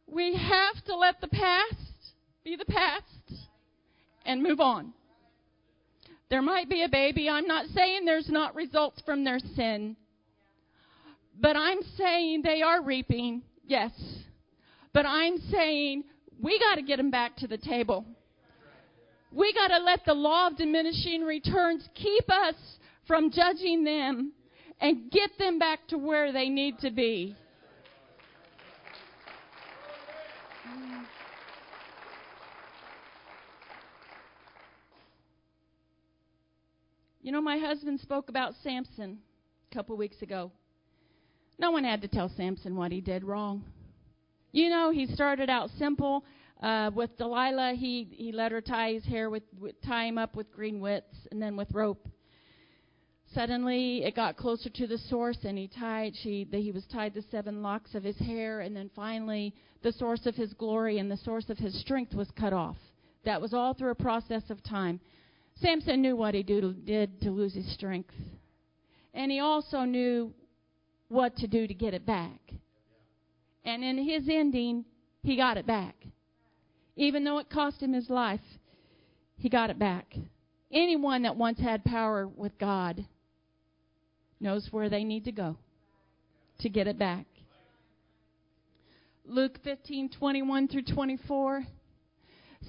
We 0.07 0.37
have 0.37 0.85
to 0.85 0.95
let 0.95 1.19
the 1.19 1.27
past 1.27 1.75
be 2.45 2.55
the 2.55 2.63
past 2.63 3.03
and 4.25 4.41
move 4.41 4.61
on. 4.61 4.93
There 6.29 6.41
might 6.41 6.69
be 6.69 6.83
a 6.83 6.89
baby. 6.89 7.29
I'm 7.29 7.47
not 7.47 7.67
saying 7.75 8.05
there's 8.05 8.29
not 8.29 8.55
results 8.55 9.01
from 9.05 9.23
their 9.23 9.39
sin. 9.55 9.95
But 11.39 11.55
I'm 11.55 11.79
saying 11.97 12.41
they 12.41 12.61
are 12.61 12.81
reaping, 12.81 13.43
yes. 13.65 13.91
But 14.93 15.05
I'm 15.05 15.37
saying 15.51 16.03
we 16.41 16.59
got 16.59 16.75
to 16.75 16.81
get 16.81 16.97
them 16.97 17.11
back 17.11 17.35
to 17.37 17.47
the 17.47 17.57
table. 17.57 18.05
We 19.31 19.53
got 19.53 19.67
to 19.67 19.79
let 19.79 20.05
the 20.05 20.13
law 20.13 20.47
of 20.47 20.57
diminishing 20.57 21.23
returns 21.23 21.87
keep 21.93 22.29
us 22.29 22.55
from 23.05 23.31
judging 23.31 23.83
them 23.83 24.31
and 24.79 25.11
get 25.11 25.31
them 25.37 25.59
back 25.59 25.87
to 25.89 25.97
where 25.97 26.31
they 26.31 26.49
need 26.49 26.79
to 26.79 26.89
be. 26.89 27.35
You 37.25 37.31
know, 37.31 37.41
my 37.41 37.57
husband 37.57 37.99
spoke 38.01 38.29
about 38.29 38.53
Samson 38.61 39.17
a 39.71 39.73
couple 39.73 39.97
weeks 39.97 40.21
ago. 40.21 40.51
No 41.57 41.71
one 41.71 41.83
had 41.83 42.03
to 42.03 42.07
tell 42.07 42.29
Samson 42.37 42.75
what 42.75 42.91
he 42.91 43.01
did 43.01 43.23
wrong. 43.23 43.63
You 44.51 44.69
know, 44.69 44.91
he 44.91 45.07
started 45.07 45.49
out 45.49 45.71
simple 45.79 46.23
uh, 46.61 46.91
with 46.93 47.17
Delilah, 47.17 47.73
he 47.73 48.07
he 48.11 48.31
let 48.31 48.51
her 48.51 48.61
tie 48.61 48.93
his 48.93 49.05
hair 49.05 49.31
with, 49.31 49.41
with 49.59 49.73
tie 49.81 50.05
him 50.05 50.19
up 50.19 50.35
with 50.35 50.51
green 50.51 50.79
withes 50.79 51.27
and 51.31 51.41
then 51.41 51.57
with 51.57 51.67
rope. 51.73 52.07
Suddenly, 53.33 54.03
it 54.03 54.15
got 54.15 54.37
closer 54.37 54.69
to 54.69 54.85
the 54.85 54.99
source, 54.99 55.39
and 55.45 55.57
he 55.57 55.67
tied 55.67 56.13
she 56.21 56.43
the, 56.43 56.61
he 56.61 56.71
was 56.71 56.85
tied 56.85 57.15
the 57.15 57.23
seven 57.31 57.63
locks 57.63 57.95
of 57.95 58.03
his 58.03 58.19
hair, 58.19 58.59
and 58.59 58.75
then 58.75 58.91
finally, 58.95 59.51
the 59.81 59.93
source 59.93 60.27
of 60.27 60.35
his 60.35 60.53
glory 60.53 60.99
and 60.99 61.09
the 61.09 61.17
source 61.17 61.49
of 61.49 61.57
his 61.57 61.81
strength 61.81 62.13
was 62.13 62.29
cut 62.39 62.53
off. 62.53 62.77
That 63.23 63.41
was 63.41 63.51
all 63.51 63.73
through 63.73 63.89
a 63.89 63.95
process 63.95 64.43
of 64.51 64.61
time. 64.61 64.99
Samson 65.55 66.01
knew 66.01 66.15
what 66.15 66.33
he 66.33 66.43
did 66.43 67.21
to 67.21 67.31
lose 67.31 67.53
his 67.53 67.71
strength, 67.73 68.13
and 69.13 69.31
he 69.31 69.39
also 69.39 69.81
knew 69.81 70.33
what 71.07 71.35
to 71.37 71.47
do 71.47 71.65
to 71.65 71.73
get 71.73 71.93
it 71.93 72.05
back. 72.05 72.39
And 73.63 73.83
in 73.83 73.97
his 73.97 74.27
ending, 74.29 74.85
he 75.23 75.35
got 75.35 75.57
it 75.57 75.65
back. 75.65 75.95
Even 76.95 77.23
though 77.23 77.39
it 77.39 77.49
cost 77.49 77.81
him 77.81 77.93
his 77.93 78.09
life, 78.09 78.41
he 79.37 79.49
got 79.49 79.69
it 79.69 79.79
back. 79.79 80.13
Anyone 80.71 81.23
that 81.23 81.35
once 81.35 81.59
had 81.59 81.83
power 81.83 82.27
with 82.27 82.57
God 82.57 83.05
knows 84.39 84.67
where 84.71 84.89
they 84.89 85.03
need 85.03 85.25
to 85.25 85.31
go 85.31 85.57
to 86.59 86.69
get 86.69 86.87
it 86.87 86.97
back. 86.97 87.25
Luke 89.25 89.59
15:21 89.63 90.69
through 90.69 90.83
24 90.83 91.65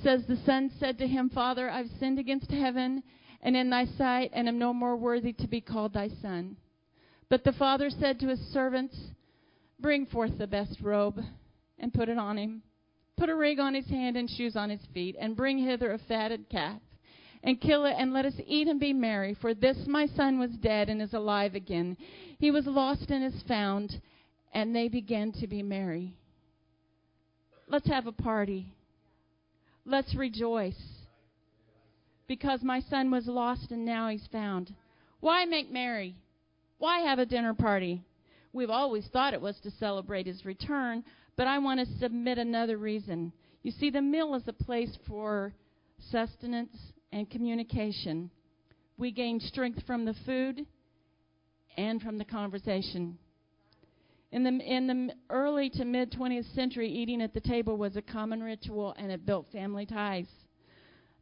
says 0.02 0.26
the 0.26 0.36
son 0.36 0.70
said 0.78 0.98
to 0.98 1.06
him, 1.06 1.28
"Father, 1.30 1.70
I've 1.70 1.90
sinned 1.90 2.18
against 2.18 2.50
heaven 2.50 3.02
and 3.42 3.56
in 3.56 3.70
thy 3.70 3.84
sight 3.84 4.30
and 4.32 4.48
am 4.48 4.58
no 4.58 4.72
more 4.72 4.96
worthy 4.96 5.32
to 5.34 5.46
be 5.46 5.60
called 5.60 5.92
thy 5.92 6.08
son." 6.08 6.56
But 7.28 7.44
the 7.44 7.52
father 7.52 7.90
said 7.90 8.20
to 8.20 8.28
his 8.28 8.40
servants, 8.40 9.12
"Bring 9.80 10.06
forth 10.06 10.38
the 10.38 10.46
best 10.46 10.80
robe 10.80 11.20
and 11.78 11.92
put 11.92 12.08
it 12.08 12.18
on 12.18 12.38
him." 12.38 12.62
Put 13.16 13.30
a 13.30 13.34
ring 13.34 13.58
on 13.58 13.74
his 13.74 13.88
hand 13.88 14.16
and 14.16 14.28
shoes 14.28 14.56
on 14.56 14.68
his 14.68 14.84
feet, 14.86 15.16
and 15.18 15.34
bring 15.34 15.58
hither 15.58 15.92
a 15.92 15.98
fatted 15.98 16.50
calf, 16.50 16.82
and 17.42 17.60
kill 17.60 17.86
it, 17.86 17.94
and 17.98 18.12
let 18.12 18.26
us 18.26 18.38
eat 18.46 18.68
and 18.68 18.78
be 18.78 18.92
merry. 18.92 19.32
For 19.32 19.54
this 19.54 19.86
my 19.86 20.06
son 20.06 20.38
was 20.38 20.50
dead 20.50 20.90
and 20.90 21.00
is 21.00 21.14
alive 21.14 21.54
again. 21.54 21.96
He 22.38 22.50
was 22.50 22.66
lost 22.66 23.10
and 23.10 23.24
is 23.24 23.42
found. 23.44 24.00
And 24.52 24.74
they 24.74 24.88
began 24.88 25.32
to 25.32 25.46
be 25.46 25.62
merry. 25.62 26.14
Let's 27.68 27.88
have 27.88 28.06
a 28.06 28.12
party. 28.12 28.75
Let's 29.88 30.16
rejoice. 30.16 30.74
Because 32.26 32.60
my 32.62 32.80
son 32.80 33.12
was 33.12 33.28
lost 33.28 33.70
and 33.70 33.84
now 33.84 34.08
he's 34.08 34.26
found. 34.32 34.74
Why 35.20 35.44
make 35.44 35.70
merry? 35.70 36.16
Why 36.78 37.00
have 37.02 37.20
a 37.20 37.26
dinner 37.26 37.54
party? 37.54 38.02
We've 38.52 38.68
always 38.70 39.06
thought 39.12 39.32
it 39.32 39.40
was 39.40 39.56
to 39.62 39.70
celebrate 39.70 40.26
his 40.26 40.44
return, 40.44 41.04
but 41.36 41.46
I 41.46 41.58
want 41.58 41.78
to 41.78 41.98
submit 41.98 42.36
another 42.36 42.78
reason. 42.78 43.32
You 43.62 43.70
see, 43.70 43.90
the 43.90 44.02
meal 44.02 44.34
is 44.34 44.42
a 44.48 44.52
place 44.52 44.98
for 45.06 45.54
sustenance 46.10 46.76
and 47.12 47.30
communication. 47.30 48.30
We 48.98 49.12
gain 49.12 49.38
strength 49.38 49.86
from 49.86 50.04
the 50.04 50.16
food 50.26 50.66
and 51.76 52.02
from 52.02 52.18
the 52.18 52.24
conversation. 52.24 53.18
In 54.32 54.42
the, 54.42 54.50
in 54.50 54.86
the 54.86 55.14
early 55.30 55.70
to 55.70 55.84
mid 55.84 56.10
20th 56.10 56.52
century, 56.54 56.90
eating 56.90 57.22
at 57.22 57.32
the 57.32 57.40
table 57.40 57.76
was 57.76 57.96
a 57.96 58.02
common 58.02 58.42
ritual 58.42 58.94
and 58.98 59.10
it 59.10 59.24
built 59.24 59.46
family 59.52 59.86
ties. 59.86 60.26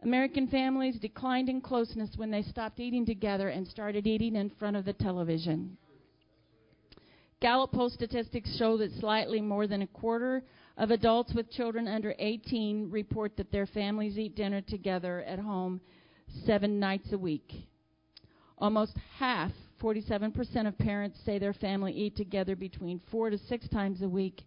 American 0.03 0.49
families 0.49 0.99
declined 0.99 1.49
in 1.49 1.61
closeness 1.61 2.11
when 2.17 2.31
they 2.31 2.43
stopped 2.43 2.81
eating 2.81 3.07
together 3.07 3.49
and 3.49 3.67
started 3.67 4.07
eating 4.07 4.37
in 4.37 4.51
front 4.51 4.77
of 4.77 4.85
the 4.85 4.93
television. 4.93 5.77
Gallup 7.41 7.73
poll 7.73 7.91
statistics 7.91 8.57
show 8.57 8.77
that 8.79 8.93
slightly 9.01 9.41
more 9.41 9.67
than 9.67 9.83
a 9.83 9.87
quarter 9.87 10.43
of 10.77 10.91
adults 10.91 11.33
with 11.35 11.51
children 11.51 11.87
under 11.87 12.15
18 12.19 12.91
report 12.91 13.37
that 13.37 13.53
their 13.53 13.67
families 13.67 14.19
eat 14.19 14.35
dinner 14.35 14.61
together 14.61 15.23
at 15.23 15.39
home 15.39 15.81
seven 16.47 16.81
nights 16.81 17.13
a 17.13 17.19
week. 17.19 17.53
Almost 18.59 18.97
half, 19.19 19.53
47% 19.83 20.67
of 20.67 20.79
parents 20.79 21.19
say 21.25 21.39
their 21.39 21.53
family 21.53 21.93
eat 21.93 22.17
together 22.17 22.57
between 22.57 23.01
four 23.11 23.31
to 23.31 23.39
six 23.39 23.69
times 23.69 24.03
a 24.03 24.09
week, 24.09 24.43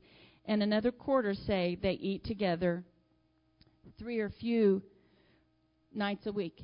and 0.46 0.64
another 0.64 0.92
quarter 0.92 1.34
say 1.34 1.78
they 1.82 1.94
eat 1.94 2.24
together 2.24 2.84
three 4.00 4.20
or 4.20 4.30
few 4.30 4.82
nights 5.94 6.26
a 6.28 6.32
week. 6.32 6.64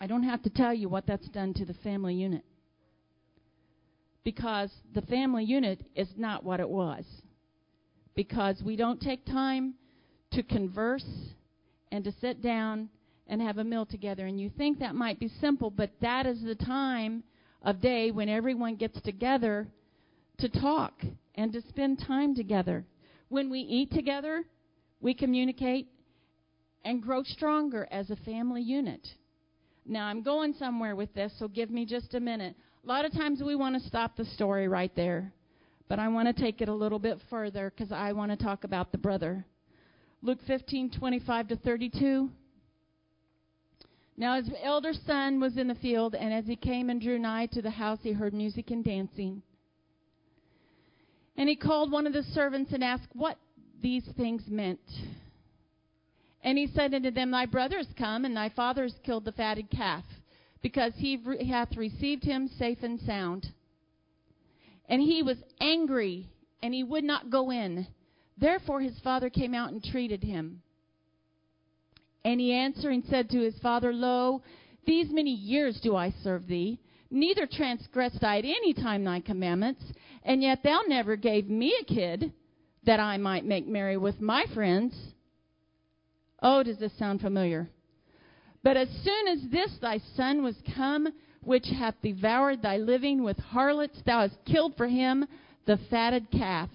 I 0.00 0.06
don't 0.06 0.24
have 0.24 0.42
to 0.42 0.50
tell 0.50 0.74
you 0.74 0.88
what 0.88 1.06
that's 1.06 1.28
done 1.28 1.54
to 1.54 1.64
the 1.64 1.74
family 1.74 2.14
unit. 2.14 2.44
Because 4.24 4.70
the 4.94 5.02
family 5.02 5.44
unit 5.44 5.80
is 5.94 6.08
not 6.16 6.44
what 6.44 6.60
it 6.60 6.68
was. 6.68 7.04
Because 8.14 8.62
we 8.64 8.76
don't 8.76 9.00
take 9.00 9.24
time 9.24 9.74
to 10.32 10.42
converse 10.42 11.04
and 11.92 12.04
to 12.04 12.12
sit 12.20 12.42
down 12.42 12.88
and 13.26 13.40
have 13.40 13.58
a 13.58 13.64
meal 13.64 13.86
together. 13.86 14.26
And 14.26 14.40
you 14.40 14.50
think 14.50 14.78
that 14.78 14.94
might 14.94 15.18
be 15.18 15.30
simple, 15.40 15.70
but 15.70 15.90
that 16.00 16.26
is 16.26 16.42
the 16.42 16.54
time 16.54 17.22
of 17.62 17.80
day 17.80 18.10
when 18.10 18.28
everyone 18.28 18.76
gets 18.76 19.00
together 19.00 19.66
to 20.38 20.48
talk 20.48 20.92
and 21.34 21.52
to 21.52 21.62
spend 21.68 22.00
time 22.06 22.34
together. 22.34 22.84
When 23.28 23.50
we 23.50 23.60
eat 23.60 23.92
together, 23.92 24.44
we 25.00 25.14
communicate 25.14 25.88
and 26.84 27.02
grow 27.02 27.22
stronger 27.22 27.88
as 27.90 28.10
a 28.10 28.16
family 28.16 28.62
unit. 28.62 29.06
Now, 29.86 30.06
I'm 30.06 30.22
going 30.22 30.54
somewhere 30.54 30.96
with 30.96 31.12
this, 31.14 31.32
so 31.38 31.48
give 31.48 31.70
me 31.70 31.84
just 31.84 32.14
a 32.14 32.20
minute. 32.20 32.54
A 32.84 32.88
lot 32.88 33.04
of 33.04 33.12
times 33.12 33.42
we 33.42 33.54
want 33.56 33.80
to 33.80 33.88
stop 33.88 34.16
the 34.16 34.24
story 34.24 34.68
right 34.68 34.94
there, 34.94 35.32
but 35.88 35.98
I 35.98 36.08
want 36.08 36.34
to 36.34 36.42
take 36.42 36.60
it 36.60 36.68
a 36.68 36.74
little 36.74 36.98
bit 36.98 37.18
further 37.30 37.70
because 37.70 37.92
I 37.92 38.12
want 38.12 38.30
to 38.30 38.36
talk 38.36 38.64
about 38.64 38.92
the 38.92 38.98
brother. 38.98 39.44
Luke 40.22 40.40
15:25 40.48 41.48
to 41.48 41.56
32. 41.56 42.30
Now 44.16 44.36
his 44.36 44.50
elder 44.62 44.92
son 44.92 45.40
was 45.40 45.56
in 45.56 45.66
the 45.66 45.74
field, 45.74 46.14
and 46.14 46.32
as 46.32 46.46
he 46.46 46.56
came 46.56 46.88
and 46.88 47.00
drew 47.00 47.18
nigh 47.18 47.46
to 47.46 47.62
the 47.62 47.70
house, 47.70 47.98
he 48.02 48.12
heard 48.12 48.32
music 48.32 48.70
and 48.70 48.84
dancing. 48.84 49.42
And 51.36 51.48
he 51.48 51.56
called 51.56 51.90
one 51.90 52.06
of 52.06 52.12
the 52.12 52.22
servants 52.22 52.72
and 52.72 52.84
asked 52.84 53.08
what 53.12 53.38
these 53.82 54.04
things 54.16 54.42
meant. 54.48 54.80
And 56.42 56.56
he 56.56 56.68
said 56.68 56.94
unto 56.94 57.10
them, 57.10 57.30
Thy 57.32 57.46
brother 57.46 57.78
is 57.78 57.88
come, 57.98 58.24
and 58.24 58.36
thy 58.36 58.50
father 58.50 58.84
has 58.84 58.94
killed 59.04 59.24
the 59.24 59.32
fatted 59.32 59.68
calf, 59.70 60.04
because 60.62 60.92
he 60.96 61.20
hath 61.48 61.76
received 61.76 62.22
him 62.22 62.48
safe 62.58 62.78
and 62.82 63.00
sound. 63.00 63.48
And 64.88 65.00
he 65.00 65.22
was 65.22 65.38
angry, 65.60 66.28
and 66.62 66.72
he 66.72 66.84
would 66.84 67.04
not 67.04 67.30
go 67.30 67.50
in. 67.50 67.88
Therefore 68.38 68.80
his 68.80 68.98
father 69.00 69.30
came 69.30 69.54
out 69.54 69.72
and 69.72 69.82
treated 69.82 70.22
him. 70.22 70.62
And 72.24 72.40
he 72.40 72.52
answering 72.52 73.02
said 73.08 73.28
to 73.30 73.40
his 73.40 73.58
father, 73.58 73.92
Lo, 73.92 74.42
these 74.86 75.10
many 75.10 75.32
years 75.32 75.78
do 75.80 75.94
I 75.94 76.10
serve 76.22 76.46
thee, 76.46 76.78
neither 77.10 77.46
transgressed 77.46 78.24
I 78.24 78.38
at 78.38 78.44
any 78.44 78.72
time 78.72 79.04
thy 79.04 79.20
commandments, 79.20 79.82
and 80.22 80.42
yet 80.42 80.62
thou 80.62 80.80
never 80.86 81.16
gave 81.16 81.48
me 81.48 81.76
a 81.80 81.84
kid 81.84 82.32
that 82.84 82.98
I 82.98 83.18
might 83.18 83.44
make 83.44 83.66
merry 83.66 83.98
with 83.98 84.20
my 84.20 84.46
friends. 84.54 84.94
Oh, 86.42 86.62
does 86.62 86.78
this 86.78 86.96
sound 86.98 87.20
familiar? 87.20 87.68
But 88.62 88.78
as 88.78 88.88
soon 89.02 89.28
as 89.28 89.40
this 89.50 89.76
thy 89.80 89.98
son 90.16 90.42
was 90.42 90.56
come, 90.74 91.08
which 91.42 91.66
hath 91.68 91.94
devoured 92.02 92.62
thy 92.62 92.78
living 92.78 93.22
with 93.22 93.38
harlots, 93.38 94.00
thou 94.06 94.22
hast 94.22 94.44
killed 94.46 94.76
for 94.76 94.88
him 94.88 95.26
the 95.66 95.78
fatted 95.90 96.30
calf. 96.30 96.70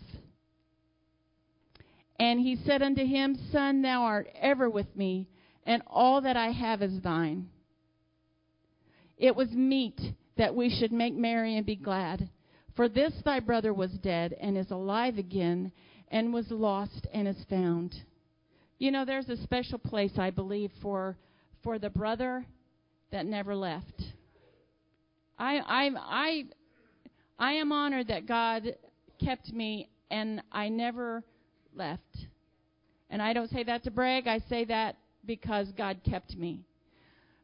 And 2.19 2.39
he 2.39 2.55
said 2.55 2.83
unto 2.83 3.03
him, 3.03 3.35
Son, 3.51 3.81
thou 3.81 4.03
art 4.03 4.29
ever 4.39 4.69
with 4.69 4.95
me 4.95 5.27
and 5.69 5.83
all 5.85 6.21
that 6.21 6.35
I 6.35 6.49
have 6.49 6.81
is 6.81 6.99
thine. 7.03 7.47
It 9.19 9.35
was 9.35 9.51
meet 9.51 10.01
that 10.35 10.55
we 10.55 10.75
should 10.75 10.91
make 10.91 11.13
merry 11.13 11.57
and 11.57 11.65
be 11.65 11.75
glad. 11.75 12.27
For 12.75 12.89
this 12.89 13.13
thy 13.23 13.39
brother 13.39 13.71
was 13.71 13.91
dead 14.01 14.35
and 14.41 14.57
is 14.57 14.71
alive 14.71 15.19
again, 15.19 15.71
and 16.07 16.33
was 16.33 16.49
lost 16.49 17.05
and 17.13 17.27
is 17.27 17.45
found. 17.51 17.93
You 18.79 18.89
know, 18.89 19.05
there's 19.05 19.29
a 19.29 19.37
special 19.43 19.77
place, 19.77 20.13
I 20.17 20.31
believe, 20.31 20.71
for 20.81 21.15
for 21.63 21.77
the 21.77 21.91
brother 21.91 22.47
that 23.11 23.27
never 23.27 23.55
left. 23.55 24.01
I 25.37 25.57
I 25.57 25.91
I 25.99 26.43
I 27.37 27.51
am 27.53 27.71
honored 27.71 28.07
that 28.07 28.25
God 28.25 28.75
kept 29.23 29.53
me 29.53 29.87
and 30.09 30.41
I 30.51 30.69
never 30.69 31.23
left. 31.75 32.17
And 33.11 33.21
I 33.21 33.33
don't 33.33 33.51
say 33.51 33.63
that 33.65 33.83
to 33.83 33.91
brag, 33.91 34.27
I 34.27 34.39
say 34.49 34.65
that 34.65 34.95
because 35.29 35.67
God 35.77 35.99
kept 36.09 36.35
me. 36.35 36.65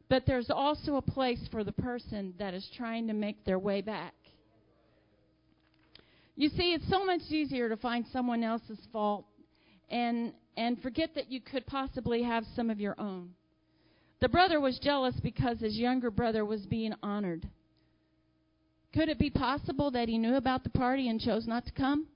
But 0.08 0.24
there's 0.26 0.50
also 0.50 0.96
a 0.96 1.02
place 1.02 1.38
for 1.52 1.62
the 1.62 1.70
person 1.70 2.34
that 2.36 2.52
is 2.52 2.68
trying 2.76 3.06
to 3.06 3.12
make 3.12 3.44
their 3.44 3.60
way 3.60 3.80
back. 3.80 4.12
You 6.34 6.48
see, 6.48 6.74
it's 6.74 6.90
so 6.90 7.04
much 7.04 7.20
easier 7.30 7.68
to 7.68 7.76
find 7.76 8.04
someone 8.12 8.42
else's 8.42 8.80
fault 8.92 9.24
and 9.88 10.32
and 10.56 10.82
forget 10.82 11.14
that 11.14 11.30
you 11.30 11.40
could 11.40 11.64
possibly 11.66 12.24
have 12.24 12.44
some 12.56 12.70
of 12.70 12.80
your 12.80 12.96
own. 12.98 13.30
The 14.20 14.28
brother 14.28 14.58
was 14.58 14.80
jealous 14.80 15.14
because 15.22 15.60
his 15.60 15.76
younger 15.76 16.10
brother 16.10 16.44
was 16.44 16.66
being 16.66 16.92
honored. 17.04 17.48
Could 18.94 19.08
it 19.10 19.18
be 19.18 19.30
possible 19.30 19.92
that 19.92 20.08
he 20.08 20.18
knew 20.18 20.34
about 20.34 20.64
the 20.64 20.70
party 20.70 21.08
and 21.08 21.20
chose 21.20 21.46
not 21.46 21.66
to 21.66 21.72
come? 21.72 22.08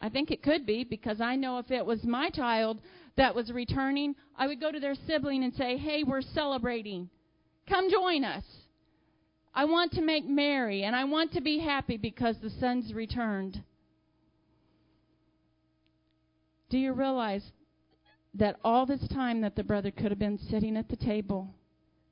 I 0.00 0.08
think 0.08 0.30
it 0.30 0.42
could 0.42 0.64
be 0.64 0.84
because 0.84 1.20
I 1.20 1.36
know 1.36 1.58
if 1.58 1.70
it 1.70 1.84
was 1.84 2.04
my 2.04 2.30
child 2.30 2.80
that 3.18 3.34
was 3.34 3.52
returning, 3.52 4.14
I 4.36 4.46
would 4.46 4.60
go 4.60 4.72
to 4.72 4.80
their 4.80 4.94
sibling 5.06 5.44
and 5.44 5.52
say, 5.54 5.76
Hey, 5.76 6.04
we're 6.04 6.22
celebrating. 6.22 7.10
Come 7.68 7.90
join 7.90 8.24
us. 8.24 8.44
I 9.54 9.64
want 9.64 9.92
to 9.92 10.02
make 10.02 10.26
merry 10.26 10.84
and 10.84 10.94
I 10.94 11.04
want 11.04 11.32
to 11.32 11.40
be 11.40 11.58
happy 11.58 11.96
because 11.96 12.36
the 12.40 12.50
son's 12.60 12.94
returned. 12.94 13.62
Do 16.70 16.78
you 16.78 16.92
realize 16.92 17.42
that 18.34 18.56
all 18.62 18.86
this 18.86 19.06
time 19.08 19.40
that 19.40 19.56
the 19.56 19.64
brother 19.64 19.90
could 19.90 20.10
have 20.10 20.18
been 20.18 20.38
sitting 20.50 20.76
at 20.76 20.88
the 20.88 20.96
table 20.96 21.54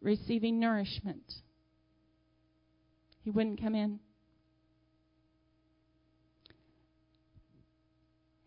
receiving 0.03 0.59
nourishment, 0.59 1.35
he 3.23 3.31
wouldn't 3.31 3.61
come 3.61 3.75
in? 3.75 4.01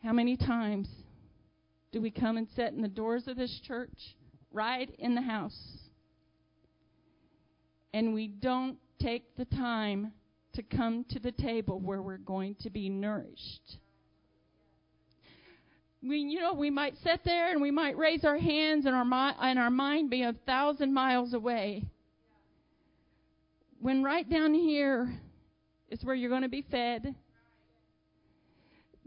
How 0.03 0.11
many 0.13 0.35
times 0.35 0.87
do 1.91 2.01
we 2.01 2.11
come 2.11 2.37
and 2.37 2.47
sit 2.55 2.73
in 2.73 2.81
the 2.81 2.87
doors 2.87 3.27
of 3.27 3.37
this 3.37 3.59
church, 3.65 4.15
right 4.51 4.89
in 4.99 5.15
the 5.15 5.21
house, 5.21 5.59
and 7.93 8.13
we 8.13 8.27
don't 8.27 8.77
take 9.01 9.35
the 9.37 9.45
time 9.45 10.11
to 10.53 10.61
come 10.61 11.05
to 11.09 11.19
the 11.19 11.31
table 11.31 11.79
where 11.79 12.01
we're 12.01 12.17
going 12.17 12.55
to 12.61 12.69
be 12.69 12.89
nourished? 12.89 13.77
We, 16.01 16.19
you 16.19 16.39
know, 16.39 16.53
we 16.53 16.69
might 16.69 16.93
sit 17.03 17.21
there 17.25 17.51
and 17.51 17.61
we 17.61 17.71
might 17.71 17.97
raise 17.97 18.23
our 18.23 18.37
hands 18.37 18.85
and 18.85 18.95
our, 18.95 19.03
mi- 19.03 19.35
and 19.41 19.59
our 19.59 19.69
mind 19.69 20.09
be 20.09 20.23
a 20.23 20.33
thousand 20.45 20.93
miles 20.93 21.33
away. 21.33 21.83
When 23.81 24.03
right 24.03 24.29
down 24.29 24.53
here 24.53 25.13
is 25.89 26.03
where 26.03 26.15
you're 26.15 26.29
going 26.29 26.43
to 26.43 26.49
be 26.49 26.65
fed, 26.69 27.15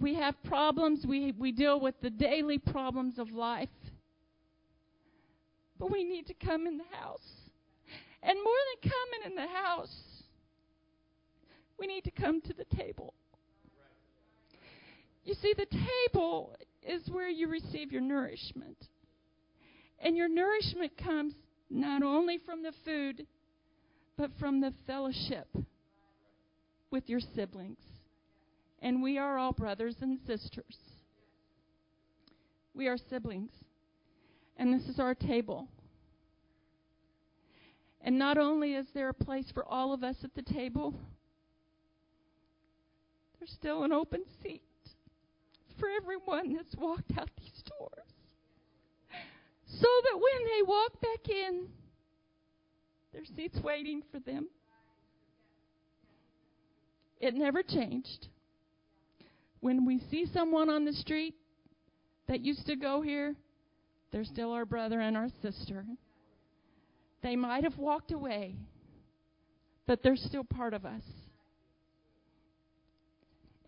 we 0.02 0.14
have 0.16 0.34
problems. 0.42 1.06
We, 1.06 1.32
we 1.38 1.52
deal 1.52 1.80
with 1.80 1.94
the 2.02 2.10
daily 2.10 2.58
problems 2.58 3.18
of 3.18 3.30
life. 3.30 3.68
But 5.78 5.90
we 5.90 6.04
need 6.04 6.26
to 6.26 6.34
come 6.34 6.66
in 6.66 6.76
the 6.76 6.96
house. 6.96 7.20
And 8.22 8.36
more 8.42 8.54
than 8.82 8.90
coming 8.90 9.30
in 9.30 9.36
the 9.36 9.52
house, 9.52 9.94
we 11.78 11.86
need 11.86 12.04
to 12.04 12.10
come 12.10 12.40
to 12.42 12.52
the 12.52 12.64
table. 12.76 13.14
You 15.24 15.34
see, 15.34 15.54
the 15.56 15.66
table 15.66 16.56
is 16.82 17.08
where 17.08 17.28
you 17.28 17.48
receive 17.48 17.92
your 17.92 18.00
nourishment. 18.00 18.76
And 20.00 20.16
your 20.16 20.28
nourishment 20.28 20.92
comes 20.98 21.34
not 21.70 22.02
only 22.02 22.38
from 22.44 22.62
the 22.64 22.72
food, 22.84 23.26
but 24.16 24.30
from 24.38 24.60
the 24.60 24.74
fellowship 24.86 25.48
with 26.90 27.08
your 27.08 27.20
siblings 27.34 27.78
and 28.82 29.00
we 29.00 29.16
are 29.16 29.38
all 29.38 29.52
brothers 29.52 29.96
and 30.00 30.18
sisters. 30.26 30.76
We 32.74 32.88
are 32.88 32.98
siblings. 33.08 33.52
And 34.56 34.74
this 34.74 34.88
is 34.88 34.98
our 34.98 35.14
table. 35.14 35.68
And 38.00 38.18
not 38.18 38.36
only 38.36 38.74
is 38.74 38.86
there 38.92 39.08
a 39.08 39.14
place 39.14 39.46
for 39.54 39.64
all 39.64 39.94
of 39.94 40.02
us 40.02 40.16
at 40.24 40.34
the 40.34 40.42
table, 40.42 40.94
there's 43.38 43.52
still 43.52 43.84
an 43.84 43.92
open 43.92 44.24
seat 44.42 44.62
for 45.78 45.88
everyone 45.88 46.54
that's 46.56 46.74
walked 46.76 47.12
out 47.16 47.30
these 47.38 47.62
doors. 47.78 48.06
so 49.66 49.86
that 50.04 50.14
when 50.14 50.44
they 50.44 50.62
walk 50.66 51.00
back 51.00 51.28
in, 51.28 51.68
their 53.12 53.24
seats 53.36 53.58
waiting 53.62 54.02
for 54.10 54.18
them. 54.18 54.48
It 57.20 57.34
never 57.34 57.62
changed. 57.62 58.26
When 59.62 59.86
we 59.86 60.00
see 60.10 60.26
someone 60.26 60.68
on 60.68 60.84
the 60.84 60.92
street 60.92 61.36
that 62.26 62.40
used 62.40 62.66
to 62.66 62.74
go 62.74 63.00
here, 63.00 63.36
they're 64.10 64.24
still 64.24 64.50
our 64.50 64.64
brother 64.64 65.00
and 65.00 65.16
our 65.16 65.28
sister. 65.40 65.86
They 67.22 67.36
might 67.36 67.62
have 67.62 67.78
walked 67.78 68.10
away, 68.10 68.56
but 69.86 70.02
they're 70.02 70.16
still 70.16 70.42
part 70.42 70.74
of 70.74 70.84
us. 70.84 71.04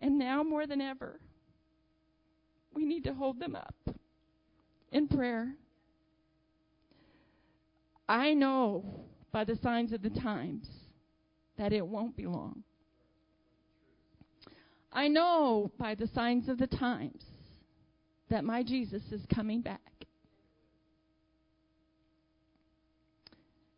And 0.01 0.19
now 0.19 0.43
more 0.43 0.67
than 0.67 0.81
ever, 0.81 1.21
we 2.73 2.83
need 2.85 3.05
to 3.05 3.13
hold 3.13 3.39
them 3.39 3.55
up 3.55 3.95
in 4.91 5.07
prayer. 5.07 5.55
I 8.09 8.33
know 8.33 9.05
by 9.31 9.45
the 9.45 9.55
signs 9.63 9.93
of 9.93 10.01
the 10.01 10.09
times 10.09 10.67
that 11.57 11.71
it 11.71 11.87
won't 11.87 12.17
be 12.17 12.25
long. 12.25 12.63
I 14.95 15.09
know 15.09 15.71
by 15.77 15.93
the 15.93 16.07
signs 16.07 16.47
of 16.47 16.57
the 16.57 16.67
times 16.67 17.21
that 18.29 18.45
my 18.45 18.63
Jesus 18.63 19.03
is 19.11 19.21
coming 19.33 19.59
back. 19.59 19.81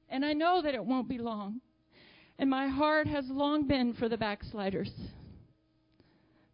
And 0.10 0.24
I 0.24 0.34
know 0.34 0.62
that 0.62 0.76
it 0.76 0.86
won't 0.86 1.10
be 1.10 1.18
long. 1.18 1.60
And 2.38 2.52
my 2.52 2.68
heart 2.68 3.08
has 3.08 3.26
long 3.30 3.68
been 3.68 3.96
for 3.96 4.08
the 4.08 4.16
backsliders. 4.16 4.92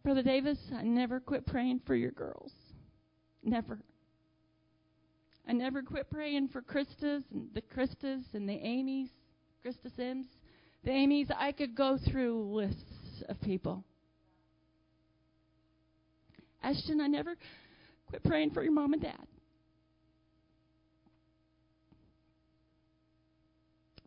Brother 0.02 0.22
Davis, 0.22 0.58
I 0.74 0.82
never 0.82 1.20
quit 1.20 1.46
praying 1.46 1.82
for 1.86 1.94
your 1.94 2.10
girls. 2.10 2.52
Never. 3.42 3.78
I 5.46 5.52
never 5.52 5.82
quit 5.82 6.10
praying 6.10 6.48
for 6.48 6.62
Krista's 6.62 7.22
and 7.32 7.50
the 7.54 7.60
Krista's 7.60 8.24
and 8.32 8.48
the 8.48 8.54
Amy's, 8.54 9.10
Krista 9.64 9.94
Sims, 9.94 10.26
the 10.84 10.90
Amy's. 10.90 11.28
I 11.36 11.52
could 11.52 11.74
go 11.74 11.98
through 12.10 12.50
lists 12.50 13.22
of 13.28 13.38
people. 13.42 13.84
Ashton, 16.64 17.00
I 17.00 17.06
never 17.06 17.36
quit 18.08 18.24
praying 18.24 18.50
for 18.52 18.62
your 18.62 18.72
mom 18.72 18.94
and 18.94 19.02
dad. 19.02 19.26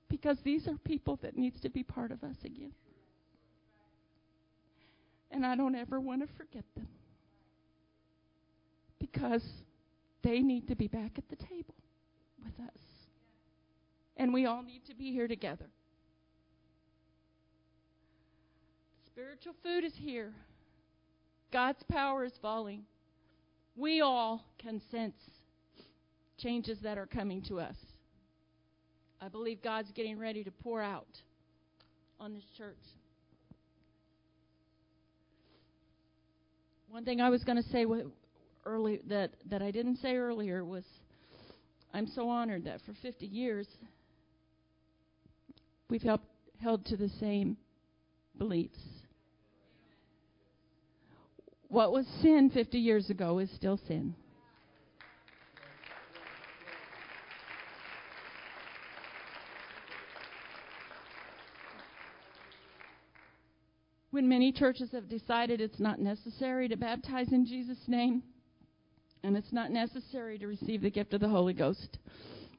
Because 0.09 0.37
these 0.43 0.67
are 0.67 0.77
people 0.83 1.19
that 1.21 1.37
needs 1.37 1.61
to 1.61 1.69
be 1.69 1.83
part 1.83 2.11
of 2.11 2.23
us 2.23 2.35
again. 2.43 2.71
And 5.29 5.45
I 5.45 5.55
don't 5.55 5.75
ever 5.75 5.99
want 5.99 6.21
to 6.21 6.27
forget 6.35 6.63
them. 6.75 6.87
Because 8.99 9.43
they 10.23 10.39
need 10.39 10.67
to 10.69 10.75
be 10.75 10.87
back 10.87 11.11
at 11.17 11.29
the 11.29 11.35
table 11.35 11.75
with 12.43 12.67
us. 12.67 12.79
And 14.15 14.33
we 14.33 14.47
all 14.47 14.63
need 14.63 14.81
to 14.87 14.95
be 14.95 15.11
here 15.11 15.27
together. 15.27 15.67
Spiritual 19.05 19.53
food 19.61 19.83
is 19.83 19.93
here. 19.95 20.33
God's 21.51 21.83
power 21.89 22.25
is 22.25 22.33
falling. 22.41 22.83
We 23.75 24.01
all 24.01 24.43
can 24.57 24.81
sense 24.91 25.15
changes 26.37 26.79
that 26.83 26.97
are 26.97 27.05
coming 27.05 27.41
to 27.43 27.59
us. 27.59 27.75
I 29.21 29.29
believe 29.29 29.63
God's 29.63 29.91
getting 29.91 30.19
ready 30.19 30.43
to 30.43 30.51
pour 30.51 30.81
out 30.81 31.07
on 32.19 32.33
this 32.33 32.43
church. 32.57 32.75
One 36.89 37.05
thing 37.05 37.21
I 37.21 37.29
was 37.29 37.43
going 37.43 37.61
to 37.61 37.69
say 37.69 37.85
early 38.65 39.01
that 39.07 39.31
that 39.49 39.61
I 39.61 39.71
didn't 39.71 39.97
say 39.97 40.15
earlier 40.15 40.63
was 40.63 40.83
I'm 41.93 42.07
so 42.07 42.29
honored 42.29 42.65
that 42.65 42.81
for 42.85 42.93
50 43.01 43.25
years 43.25 43.67
we've 45.89 46.01
helped, 46.01 46.27
held 46.61 46.85
to 46.87 46.97
the 46.97 47.09
same 47.19 47.57
beliefs. 48.37 48.79
What 51.69 51.91
was 51.91 52.05
sin 52.21 52.49
50 52.49 52.77
years 52.77 53.09
ago 53.09 53.39
is 53.39 53.49
still 53.51 53.77
sin. 53.87 54.15
when 64.17 64.27
many 64.27 64.51
churches 64.51 64.89
have 64.93 65.07
decided 65.07 65.61
it's 65.61 65.79
not 65.79 65.99
necessary 65.99 66.67
to 66.67 66.75
baptize 66.75 67.31
in 67.31 67.45
Jesus' 67.45 67.87
name, 67.87 68.23
and 69.21 69.37
it's 69.37 69.53
not 69.53 69.69
necessary 69.69 70.39
to 70.39 70.47
receive 70.47 70.81
the 70.81 70.89
gift 70.89 71.13
of 71.13 71.21
the 71.21 71.29
Holy 71.29 71.53
Ghost, 71.53 71.99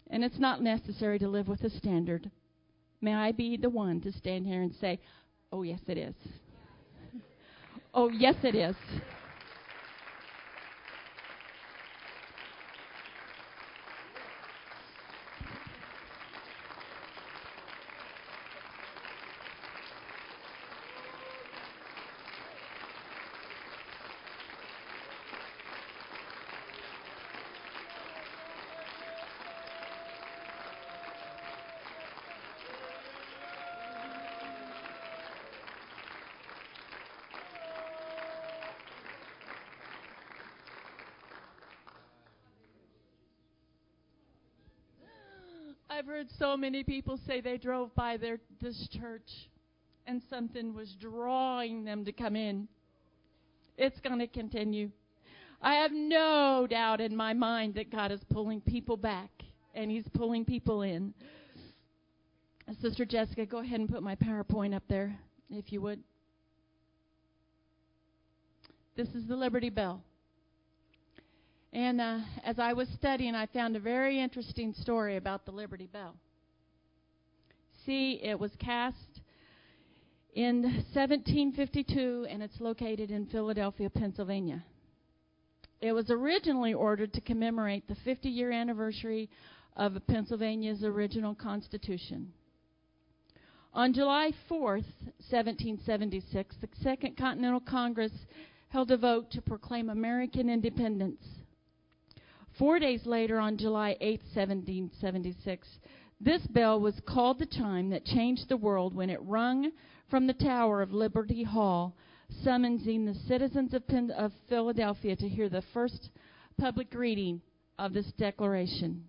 and 0.09 0.23
it's 0.23 0.39
not 0.39 0.63
necessary 0.63 1.19
to 1.19 1.27
live 1.27 1.49
with 1.49 1.65
a 1.65 1.71
standard, 1.71 2.31
may 3.01 3.13
I 3.13 3.33
be 3.33 3.57
the 3.57 3.71
one 3.71 4.01
to 4.03 4.13
stand 4.13 4.47
here 4.47 4.63
and 4.63 4.73
say, 4.77 5.01
Oh, 5.51 5.63
yes, 5.65 5.81
it 5.89 5.99
is. 5.99 6.15
Oh, 7.95 8.09
yes, 8.09 8.37
it 8.43 8.55
is. 8.55 8.77
Heard 46.19 46.29
so 46.37 46.57
many 46.57 46.83
people 46.83 47.17
say 47.29 47.41
they 47.41 47.57
drove 47.57 47.95
by 47.95 48.17
their 48.17 48.41
this 48.61 48.89
church 48.91 49.49
and 50.05 50.21
something 50.29 50.75
was 50.75 50.97
drawing 51.01 51.85
them 51.85 52.05
to 52.05 52.11
come 52.11 52.35
in. 52.35 52.67
It's 53.77 54.01
going 54.01 54.19
to 54.19 54.27
continue. 54.27 54.91
I 55.63 55.75
have 55.75 55.93
no 55.93 56.67
doubt 56.69 57.01
in 57.01 57.15
my 57.15 57.35
mind 57.35 57.75
that 57.75 57.93
God 57.93 58.11
is 58.11 58.19
pulling 58.33 58.61
people 58.63 58.97
back 58.97 59.31
and 59.77 59.93
He's 59.93 60.09
pulling 60.13 60.45
people 60.45 60.83
in. 60.83 61.15
Sister 62.83 63.05
Jessica, 63.05 63.47
go 63.47 63.59
ahead 63.59 63.79
and 63.79 63.89
put 63.89 64.03
my 64.03 64.17
PowerPoint 64.17 64.75
up 64.75 64.83
there, 64.89 65.17
if 65.51 65.73
you 65.73 65.81
would. 65.83 66.01
This 68.97 69.09
is 69.11 69.29
the 69.29 69.37
Liberty 69.37 69.71
Bell. 69.71 70.03
And 71.73 72.01
uh, 72.01 72.19
as 72.45 72.59
I 72.59 72.73
was 72.73 72.89
studying, 72.97 73.35
I 73.35 73.47
found 73.47 73.77
a 73.77 73.81
very 73.81 74.21
interesting 74.21 74.73
story 74.73 75.17
about 75.17 75.45
the 75.45 75.53
Liberty 75.53 75.87
Bell. 75.87 76.15
See, 77.85 78.21
it 78.23 78.39
was 78.39 78.51
cast 78.59 79.21
in 80.35 80.63
1752 80.63 82.27
and 82.31 82.43
it's 82.43 82.61
located 82.61 83.11
in 83.11 83.27
Philadelphia, 83.27 83.91
Pennsylvania. 83.91 84.65
It 85.81 85.93
was 85.93 86.11
originally 86.11 86.75
ordered 86.75 87.13
to 87.15 87.21
commemorate 87.21 87.87
the 87.87 87.97
50 88.05 88.29
year 88.29 88.51
anniversary 88.51 89.29
of 89.77 89.95
Pennsylvania's 90.07 90.83
original 90.83 91.35
Constitution. 91.35 92.33
On 93.75 93.93
July 93.93 94.33
4, 94.49 94.61
1776, 94.61 96.57
the 96.61 96.69
Second 96.83 97.17
Continental 97.17 97.61
Congress 97.61 98.13
held 98.71 98.91
a 98.91 98.97
vote 98.97 99.31
to 99.31 99.43
proclaim 99.43 99.89
American 99.89 100.49
independence. 100.51 101.23
Four 102.59 102.81
days 102.81 103.07
later, 103.07 103.39
on 103.39 103.57
July 103.57 103.97
8, 104.01 104.21
1776, 104.35 105.69
this 106.21 106.45
bell 106.49 106.81
was 106.81 107.01
called 107.07 107.39
the 107.39 107.47
chime 107.47 107.91
that 107.91 108.05
changed 108.05 108.49
the 108.49 108.57
world 108.57 108.97
when 108.97 109.11
it 109.11 109.21
rung 109.23 109.71
from 110.11 110.27
the 110.27 110.33
tower 110.33 110.83
of 110.83 110.93
Liberty 110.93 111.45
Hall, 111.45 111.95
summoning 112.43 113.05
the 113.05 113.15
citizens 113.15 113.75
of, 113.75 113.87
Penn- 113.87 114.11
of 114.11 114.33
Philadelphia 114.49 115.15
to 115.15 115.29
hear 115.29 115.49
the 115.49 115.63
first 115.73 116.11
public 116.59 116.93
reading 116.95 117.41
of 117.79 117.93
this 117.93 118.11
declaration. 118.19 119.05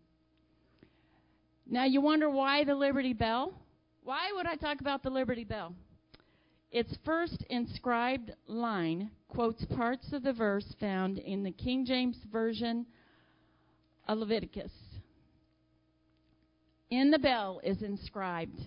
Now, 1.65 1.85
you 1.85 2.01
wonder 2.01 2.29
why 2.29 2.63
the 2.63 2.75
Liberty 2.75 3.13
Bell? 3.13 3.53
Why 4.03 4.31
would 4.35 4.45
I 4.45 4.55
talk 4.57 4.79
about 4.79 5.01
the 5.01 5.09
Liberty 5.09 5.43
Bell? 5.43 5.73
Its 6.71 6.95
first 7.03 7.43
inscribed 7.49 8.31
line 8.45 9.09
quotes 9.27 9.65
parts 9.65 10.13
of 10.13 10.21
the 10.21 10.33
verse 10.33 10.75
found 10.79 11.17
in 11.17 11.41
the 11.41 11.51
King 11.51 11.83
James 11.83 12.17
Version 12.31 12.85
of 14.09 14.17
Leviticus. 14.17 14.71
In 16.89 17.11
the 17.11 17.19
bell 17.19 17.61
is 17.63 17.83
inscribed, 17.83 18.59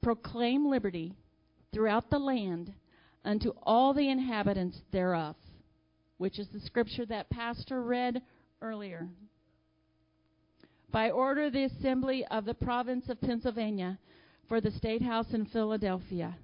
Proclaim 0.00 0.70
liberty 0.70 1.16
throughout 1.72 2.08
the 2.08 2.20
land 2.20 2.72
unto 3.24 3.50
all 3.64 3.92
the 3.92 4.08
inhabitants 4.08 4.78
thereof, 4.92 5.34
which 6.18 6.38
is 6.38 6.46
the 6.52 6.60
scripture 6.60 7.04
that 7.06 7.28
Pastor 7.30 7.82
read 7.82 8.22
earlier. 8.62 9.08
by 10.94 11.10
order 11.10 11.46
of 11.46 11.52
the 11.52 11.64
Assembly 11.64 12.24
of 12.30 12.44
the 12.44 12.54
Province 12.54 13.08
of 13.08 13.20
Pennsylvania 13.20 13.98
for 14.48 14.60
the 14.60 14.70
State 14.70 15.02
House 15.02 15.26
in 15.32 15.44
Philadelphia. 15.46 16.36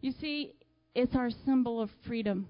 You 0.00 0.10
see, 0.20 0.54
it's 0.96 1.14
our 1.14 1.30
symbol 1.44 1.80
of 1.80 1.88
freedom, 2.04 2.48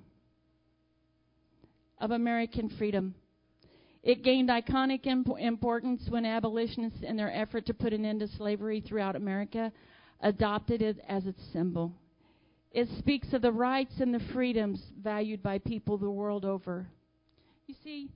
of 1.99 2.13
American 2.13 2.71
freedom. 2.79 3.15
It 4.03 4.23
gained 4.23 4.49
iconic 4.49 5.07
imp- 5.07 5.39
importance 5.39 6.09
when 6.09 6.25
abolitionists, 6.25 7.03
in 7.03 7.17
their 7.17 7.33
effort 7.33 7.67
to 7.67 7.75
put 7.75 7.93
an 7.93 8.05
end 8.05 8.21
to 8.21 8.29
slavery 8.29 8.81
throughout 8.81 9.17
America, 9.17 9.73
adopted 10.21 10.83
it 10.83 10.99
as 11.09 11.27
its 11.27 11.43
symbol. 11.53 11.93
It 12.73 12.89
speaks 12.99 13.33
of 13.33 13.43
the 13.43 13.53
rights 13.53 13.95
and 14.01 14.15
the 14.15 14.25
freedoms 14.33 14.81
valued 15.03 15.43
by 15.43 15.59
people 15.59 15.99
the 15.99 16.11
world 16.11 16.45
over. 16.45 16.87
You 17.67 17.75
see, 17.83 18.11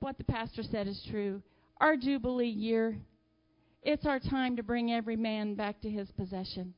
what 0.00 0.18
the 0.18 0.24
pastor 0.24 0.62
said 0.62 0.88
is 0.88 1.06
true. 1.10 1.42
Our 1.78 1.96
Jubilee 1.96 2.46
year, 2.48 2.98
it's 3.82 4.06
our 4.06 4.18
time 4.18 4.56
to 4.56 4.62
bring 4.62 4.92
every 4.92 5.16
man 5.16 5.54
back 5.54 5.80
to 5.82 5.90
his 5.90 6.10
possession 6.12 6.74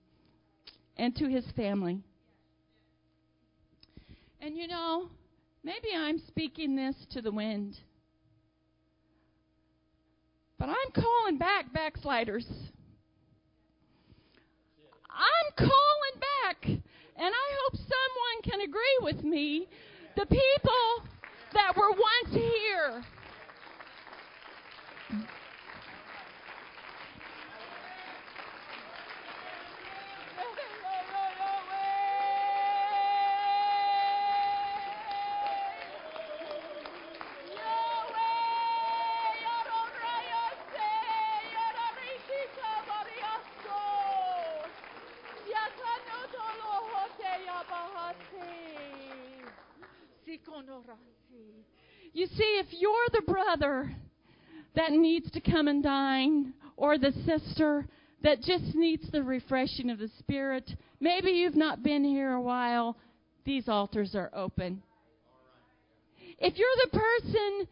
and 0.96 1.14
to 1.16 1.26
his 1.28 1.44
family. 1.56 2.00
And 4.40 4.56
you 4.56 4.66
know, 4.66 5.08
maybe 5.62 5.88
I'm 5.96 6.18
speaking 6.26 6.76
this 6.76 6.96
to 7.12 7.22
the 7.22 7.30
wind. 7.30 7.76
But 10.62 10.68
I'm 10.68 11.02
calling 11.02 11.38
back 11.38 11.72
backsliders. 11.72 12.46
I'm 15.10 15.54
calling 15.56 16.20
back. 16.20 16.64
And 16.66 16.78
I 17.34 17.48
hope 17.58 17.74
someone 17.74 18.42
can 18.44 18.60
agree 18.60 18.98
with 19.00 19.24
me. 19.24 19.66
The 20.14 20.24
people 20.24 21.10
that 21.52 21.76
were 21.76 21.90
once 21.90 22.32
here. 22.32 23.04
Brother 53.56 53.94
that 54.74 54.92
needs 54.92 55.30
to 55.30 55.40
come 55.40 55.68
and 55.68 55.82
dine, 55.82 56.54
or 56.76 56.96
the 56.96 57.12
sister 57.26 57.86
that 58.22 58.40
just 58.40 58.74
needs 58.74 59.10
the 59.10 59.22
refreshing 59.22 59.90
of 59.90 59.98
the 59.98 60.08
Spirit, 60.18 60.70
maybe 61.00 61.30
you've 61.30 61.56
not 61.56 61.82
been 61.82 62.02
here 62.02 62.32
a 62.32 62.40
while, 62.40 62.96
these 63.44 63.68
altars 63.68 64.14
are 64.14 64.30
open. 64.34 64.82
If 66.38 66.54
you're 66.56 66.68
the 66.84 66.98
person 66.98 67.68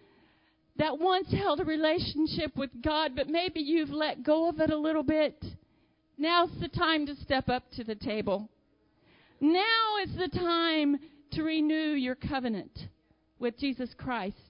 that 0.77 0.99
once 0.99 1.33
held 1.33 1.61
a 1.61 1.65
relationship 1.65 2.55
with 2.57 2.71
God, 2.83 3.13
but 3.17 3.29
maybe 3.29 3.61
you've 3.61 3.91
let 3.91 4.23
go 4.23 4.51
of 4.51 4.61
it 4.61 4.71
a 4.71 4.77
little 4.77 5.03
bit, 5.03 5.43
now's 6.19 6.51
the 6.61 6.69
time 6.69 7.07
to 7.07 7.17
step 7.17 7.49
up 7.49 7.65
to 7.77 7.85
the 7.85 7.95
table. 7.95 8.51
Now 9.41 9.97
is 10.05 10.15
the 10.15 10.29
time 10.29 10.99
to 11.33 11.43
renew 11.43 11.95
your 11.95 12.17
covenant 12.17 12.79
with 13.39 13.59
Jesus 13.59 13.89
Christ. 13.97 14.50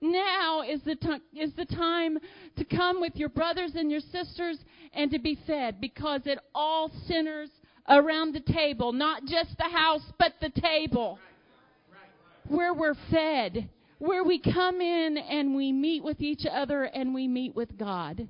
Now 0.00 0.62
is 0.62 0.80
the, 0.82 0.96
t- 0.96 1.40
is 1.40 1.52
the 1.54 1.66
time 1.66 2.18
to 2.56 2.64
come 2.64 3.00
with 3.00 3.16
your 3.16 3.28
brothers 3.28 3.72
and 3.74 3.90
your 3.90 4.00
sisters 4.00 4.58
and 4.94 5.10
to 5.10 5.18
be 5.18 5.38
fed 5.46 5.80
because 5.80 6.22
it 6.24 6.38
all 6.54 6.90
centers 7.06 7.50
around 7.88 8.34
the 8.34 8.52
table, 8.52 8.92
not 8.92 9.24
just 9.26 9.56
the 9.58 9.68
house, 9.70 10.04
but 10.18 10.34
the 10.40 10.50
table 10.60 11.18
where 12.48 12.74
we're 12.74 12.96
fed, 13.10 13.68
where 13.98 14.24
we 14.24 14.40
come 14.40 14.80
in 14.80 15.16
and 15.18 15.54
we 15.54 15.72
meet 15.72 16.02
with 16.02 16.20
each 16.20 16.44
other 16.50 16.84
and 16.84 17.14
we 17.14 17.28
meet 17.28 17.54
with 17.54 17.76
God. 17.78 18.28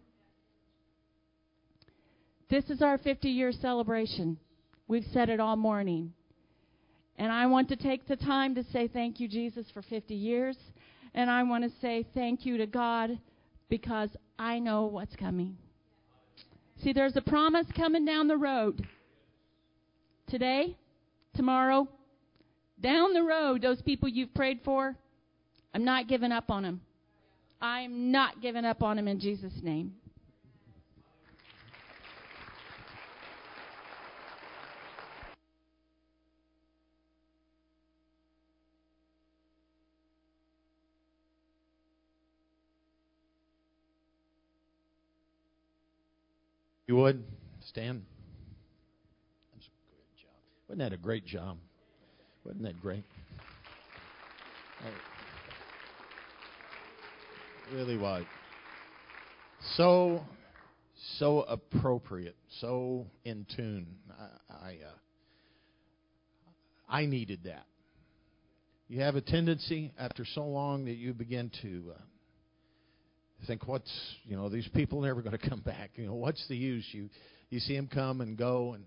This 2.51 2.65
is 2.69 2.83
our 2.83 2.99
50 2.99 3.29
year 3.29 3.53
celebration. 3.53 4.39
We've 4.89 5.07
said 5.13 5.29
it 5.29 5.39
all 5.41 5.57
morning. 5.57 6.13
And 7.17 7.31
I 7.31 7.47
want 7.47 7.69
to 7.69 7.77
take 7.77 8.09
the 8.09 8.17
time 8.17 8.55
to 8.57 8.65
say 8.73 8.89
thank 8.89 9.21
you, 9.21 9.29
Jesus, 9.29 9.67
for 9.73 9.83
50 9.83 10.15
years. 10.15 10.57
And 11.15 11.31
I 11.31 11.43
want 11.43 11.65
to 11.65 11.81
say 11.81 12.07
thank 12.15 12.47
you 12.47 12.57
to 12.59 12.67
God 12.67 13.19
because 13.69 14.11
I 14.39 14.59
know 14.59 14.85
what's 14.87 15.17
coming. 15.17 15.57
See, 16.83 16.93
there's 16.93 17.17
a 17.17 17.21
promise 17.21 17.67
coming 17.77 18.05
down 18.05 18.29
the 18.29 18.37
road. 18.37 18.87
Today, 20.29 20.77
tomorrow, 21.35 21.89
down 22.81 23.13
the 23.13 23.23
road, 23.23 23.63
those 23.63 23.83
people 23.83 24.09
you've 24.09 24.33
prayed 24.35 24.61
for, 24.65 24.97
I'm 25.75 25.85
not 25.85 26.09
giving 26.09 26.33
up 26.33 26.51
on 26.51 26.63
them. 26.63 26.81
I'm 27.61 28.11
not 28.11 28.41
giving 28.41 28.65
up 28.65 28.83
on 28.83 28.97
them 28.97 29.09
in 29.09 29.21
Jesus' 29.21 29.53
name. 29.63 29.95
You 46.91 46.97
would 46.97 47.23
stand. 47.69 48.03
That's 49.55 49.65
a 49.65 49.71
good 49.93 50.21
job. 50.21 50.33
Wasn't 50.67 50.81
that 50.81 50.93
a 50.93 51.01
great 51.01 51.25
job? 51.25 51.57
Wasn't 52.45 52.65
that 52.65 52.83
great? 52.83 53.05
Really 57.73 57.97
was. 57.97 58.25
So, 59.77 60.25
so 61.19 61.43
appropriate, 61.43 62.35
so 62.59 63.07
in 63.25 63.47
tune. 63.55 63.87
I, 64.11 64.53
I, 64.53 64.79
uh, 64.85 64.99
I 66.89 67.07
needed 67.07 67.45
that. 67.45 67.67
You 68.89 69.03
have 69.03 69.15
a 69.15 69.21
tendency 69.21 69.93
after 69.97 70.25
so 70.25 70.45
long 70.45 70.87
that 70.87 70.97
you 70.97 71.15
begin 71.15 71.53
to 71.63 71.93
uh, 71.95 72.01
think 73.47 73.67
what's 73.67 73.91
you 74.25 74.37
know 74.37 74.49
these 74.49 74.69
people 74.75 75.05
are 75.05 75.09
never 75.09 75.23
going 75.23 75.39
to 75.39 75.49
come 75.49 75.61
back. 75.61 75.91
You 75.97 76.07
know 76.07 76.15
what's 76.15 76.47
the 76.49 76.57
use? 76.57 76.87
You 76.93 77.09
you 77.51 77.61
see 77.61 77.77
them 77.77 77.89
come 77.93 78.21
and 78.21 78.37
go 78.37 78.75
and 78.75 78.85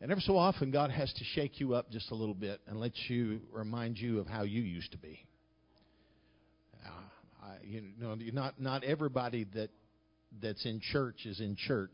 and 0.00 0.10
every 0.10 0.22
so 0.22 0.36
often 0.36 0.70
god 0.70 0.90
has 0.90 1.12
to 1.12 1.24
shake 1.34 1.60
you 1.60 1.74
up 1.74 1.90
just 1.90 2.10
a 2.10 2.14
little 2.14 2.34
bit 2.34 2.60
and 2.66 2.78
let 2.80 2.92
you 3.08 3.40
remind 3.52 3.98
you 3.98 4.18
of 4.18 4.26
how 4.26 4.42
you 4.42 4.60
used 4.60 4.92
to 4.92 4.98
be. 4.98 5.24
Uh, 6.84 7.44
I, 7.44 7.54
you 7.62 7.82
know 7.98 8.14
not 8.32 8.60
not 8.60 8.84
everybody 8.84 9.46
that 9.54 9.70
that's 10.40 10.64
in 10.64 10.80
church 10.80 11.26
is 11.26 11.40
in 11.40 11.56
church. 11.56 11.90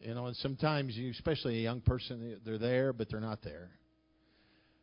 You 0.00 0.14
know 0.14 0.26
and 0.26 0.36
sometimes 0.36 0.96
you 0.96 1.10
especially 1.10 1.58
a 1.58 1.62
young 1.62 1.80
person 1.80 2.40
they're 2.44 2.58
there 2.58 2.92
but 2.92 3.10
they're 3.10 3.20
not 3.20 3.42
there. 3.42 3.70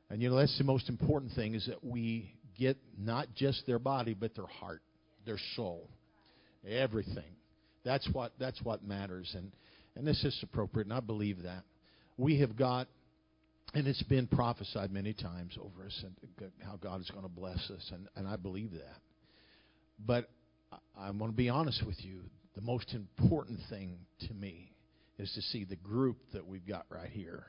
And 0.09 0.21
you 0.21 0.29
know 0.29 0.35
that's 0.35 0.57
the 0.57 0.65
most 0.65 0.89
important 0.89 1.31
thing 1.33 1.55
is 1.55 1.65
that 1.67 1.81
we 1.83 2.33
get 2.57 2.77
not 2.97 3.27
just 3.35 3.65
their 3.65 3.79
body, 3.79 4.13
but 4.13 4.35
their 4.35 4.47
heart, 4.47 4.81
their 5.25 5.39
soul, 5.55 5.89
everything. 6.67 7.35
That's 7.83 8.07
what 8.11 8.33
that's 8.39 8.61
what 8.61 8.83
matters, 8.83 9.33
and 9.35 9.51
and 9.95 10.05
this 10.05 10.23
is 10.23 10.37
appropriate, 10.43 10.85
and 10.85 10.93
I 10.93 10.99
believe 10.99 11.43
that 11.43 11.63
we 12.17 12.39
have 12.39 12.55
got, 12.55 12.87
and 13.73 13.87
it's 13.87 14.03
been 14.03 14.27
prophesied 14.27 14.91
many 14.91 15.13
times 15.13 15.57
over 15.59 15.85
us, 15.85 16.03
and 16.03 16.51
how 16.63 16.77
God 16.77 17.01
is 17.01 17.09
going 17.09 17.23
to 17.23 17.29
bless 17.29 17.69
us, 17.71 17.91
and 17.93 18.07
and 18.15 18.27
I 18.27 18.35
believe 18.35 18.71
that. 18.71 18.99
But 20.05 20.29
I, 20.71 21.07
I 21.07 21.11
want 21.11 21.33
to 21.33 21.37
be 21.37 21.49
honest 21.49 21.85
with 21.85 22.03
you. 22.03 22.21
The 22.55 22.61
most 22.61 22.93
important 22.93 23.59
thing 23.69 23.97
to 24.27 24.33
me 24.33 24.73
is 25.17 25.31
to 25.35 25.41
see 25.41 25.63
the 25.63 25.77
group 25.77 26.17
that 26.33 26.45
we've 26.45 26.67
got 26.67 26.85
right 26.89 27.09
here 27.09 27.45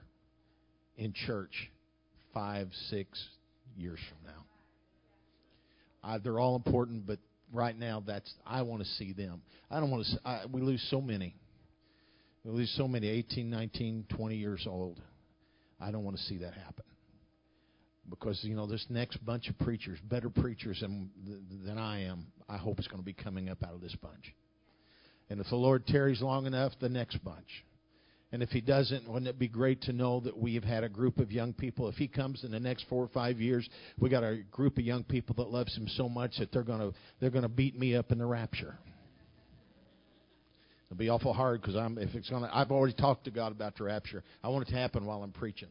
in 0.96 1.12
church 1.12 1.70
five, 2.32 2.68
six 2.88 3.22
years 3.76 3.98
from 4.08 4.32
now. 4.32 4.51
Uh, 6.04 6.18
they're 6.22 6.38
all 6.38 6.56
important, 6.56 7.06
but 7.06 7.18
right 7.52 7.78
now, 7.78 8.02
that's 8.04 8.32
I 8.46 8.62
want 8.62 8.82
to 8.82 8.88
see 8.88 9.12
them. 9.12 9.42
I 9.70 9.80
don't 9.80 9.90
want 9.90 10.04
to. 10.06 10.28
I, 10.28 10.44
we 10.50 10.60
lose 10.60 10.84
so 10.90 11.00
many. 11.00 11.36
We 12.44 12.50
lose 12.50 12.74
so 12.76 12.88
many 12.88 13.08
18, 13.08 13.48
19, 13.48 14.06
20 14.08 14.36
years 14.36 14.66
old. 14.68 15.00
I 15.80 15.92
don't 15.92 16.04
want 16.04 16.16
to 16.16 16.22
see 16.24 16.38
that 16.38 16.54
happen 16.54 16.84
because 18.10 18.40
you 18.42 18.54
know 18.54 18.66
this 18.66 18.84
next 18.88 19.24
bunch 19.24 19.48
of 19.48 19.58
preachers, 19.58 19.98
better 20.04 20.28
preachers 20.28 20.80
than 20.80 21.10
than 21.64 21.78
I 21.78 22.04
am, 22.04 22.26
I 22.48 22.56
hope 22.56 22.78
is 22.78 22.88
going 22.88 23.00
to 23.00 23.04
be 23.04 23.12
coming 23.12 23.48
up 23.48 23.62
out 23.62 23.74
of 23.74 23.80
this 23.80 23.94
bunch. 24.02 24.34
And 25.30 25.40
if 25.40 25.48
the 25.48 25.56
Lord 25.56 25.86
tarries 25.86 26.20
long 26.20 26.46
enough, 26.46 26.72
the 26.80 26.88
next 26.88 27.22
bunch. 27.24 27.64
And 28.32 28.42
if 28.42 28.48
he 28.48 28.62
doesn't, 28.62 29.06
wouldn't 29.06 29.28
it 29.28 29.38
be 29.38 29.46
great 29.46 29.82
to 29.82 29.92
know 29.92 30.20
that 30.20 30.36
we 30.36 30.54
have 30.54 30.64
had 30.64 30.84
a 30.84 30.88
group 30.88 31.18
of 31.18 31.30
young 31.30 31.52
people? 31.52 31.88
If 31.88 31.96
he 31.96 32.08
comes 32.08 32.44
in 32.44 32.50
the 32.50 32.58
next 32.58 32.86
four 32.88 33.04
or 33.04 33.08
five 33.08 33.38
years, 33.38 33.68
we 33.98 34.08
got 34.08 34.24
a 34.24 34.38
group 34.50 34.78
of 34.78 34.84
young 34.84 35.04
people 35.04 35.34
that 35.36 35.50
loves 35.50 35.76
him 35.76 35.86
so 35.86 36.08
much 36.08 36.38
that 36.38 36.50
they're 36.50 36.62
gonna 36.62 36.92
they're 37.20 37.30
gonna 37.30 37.48
beat 37.50 37.78
me 37.78 37.94
up 37.94 38.10
in 38.10 38.16
the 38.16 38.24
rapture. 38.24 38.78
It'll 40.86 40.98
be 40.98 41.10
awful 41.10 41.34
hard 41.34 41.60
because 41.60 41.76
I'm 41.76 41.98
if 41.98 42.14
it's 42.14 42.30
gonna. 42.30 42.50
I've 42.52 42.70
already 42.70 42.94
talked 42.94 43.24
to 43.24 43.30
God 43.30 43.52
about 43.52 43.76
the 43.76 43.84
rapture. 43.84 44.24
I 44.42 44.48
want 44.48 44.66
it 44.66 44.70
to 44.72 44.78
happen 44.78 45.04
while 45.04 45.22
I'm 45.22 45.32
preaching. 45.32 45.68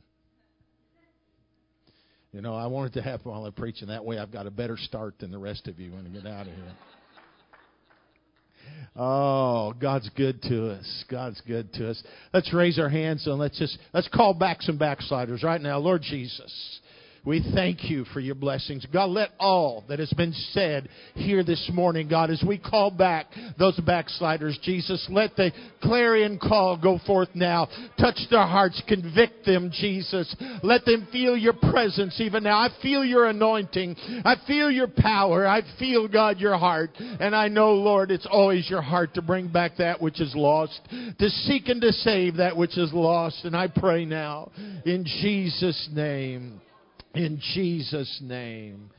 You 2.31 2.41
know, 2.41 2.53
I 2.55 2.67
want 2.67 2.91
it 2.95 2.99
to 2.99 3.03
happen 3.03 3.31
while 3.31 3.43
I'm 3.45 3.53
preaching. 3.53 3.87
That 3.87 4.05
way, 4.05 4.19
I've 4.19 4.31
got 4.31 4.45
a 4.45 4.51
better 4.51 4.77
start 4.77 5.17
than 5.19 5.31
the 5.31 5.37
rest 5.39 5.67
of 5.67 5.79
you 5.79 5.91
when 5.91 6.05
I 6.05 6.09
get 6.09 6.27
out 6.27 6.47
of 6.47 6.53
here. 6.53 6.73
Oh, 8.95 9.73
God's 9.79 10.09
good 10.15 10.41
to 10.43 10.71
us. 10.71 11.05
God's 11.09 11.41
good 11.41 11.73
to 11.73 11.91
us. 11.91 12.03
Let's 12.33 12.53
raise 12.53 12.79
our 12.79 12.89
hands 12.89 13.25
and 13.27 13.39
let's 13.39 13.57
just 13.57 13.77
let's 13.93 14.07
call 14.07 14.33
back 14.33 14.61
some 14.61 14.77
backsliders 14.77 15.43
right 15.43 15.61
now. 15.61 15.77
Lord 15.77 16.01
Jesus, 16.01 16.79
we 17.23 17.45
thank 17.53 17.87
you 17.89 18.03
for 18.05 18.19
your 18.19 18.33
blessings. 18.33 18.85
God, 18.91 19.11
let 19.11 19.29
all 19.39 19.83
that 19.89 19.99
has 19.99 20.11
been 20.13 20.33
said 20.53 20.89
here 21.13 21.43
this 21.43 21.69
morning, 21.71 22.07
God, 22.07 22.31
as 22.31 22.43
we 22.45 22.57
call 22.57 22.89
back 22.89 23.27
those 23.59 23.79
backsliders, 23.81 24.57
Jesus, 24.63 25.05
let 25.09 25.35
the 25.35 25.51
clarion 25.83 26.39
call 26.41 26.77
go 26.81 26.99
forth 27.05 27.29
now. 27.35 27.67
Touch 27.99 28.17
their 28.31 28.47
hearts, 28.47 28.81
convict 28.87 29.45
them, 29.45 29.69
Jesus. 29.71 30.35
Let 30.63 30.83
them 30.85 31.07
feel 31.11 31.37
your 31.37 31.53
presence 31.53 32.19
even 32.19 32.43
now. 32.43 32.57
I 32.57 32.69
feel 32.81 33.05
your 33.05 33.27
anointing. 33.27 33.95
I 34.25 34.35
feel 34.47 34.71
your 34.71 34.87
power. 34.87 35.45
I 35.45 35.61
feel, 35.77 36.07
God, 36.07 36.39
your 36.39 36.57
heart. 36.57 36.89
And 36.97 37.35
I 37.35 37.49
know, 37.49 37.73
Lord, 37.73 38.09
it's 38.09 38.27
always 38.29 38.67
your 38.67 38.81
heart 38.81 39.13
to 39.13 39.21
bring 39.21 39.47
back 39.47 39.73
that 39.77 40.01
which 40.01 40.19
is 40.19 40.33
lost, 40.35 40.79
to 41.19 41.29
seek 41.29 41.67
and 41.67 41.81
to 41.81 41.91
save 41.91 42.37
that 42.37 42.57
which 42.57 42.79
is 42.79 42.91
lost. 42.93 43.45
And 43.45 43.55
I 43.55 43.67
pray 43.67 44.05
now, 44.05 44.51
in 44.85 45.05
Jesus' 45.05 45.87
name. 45.93 46.61
In 47.13 47.39
Jesus' 47.53 48.19
name. 48.21 48.89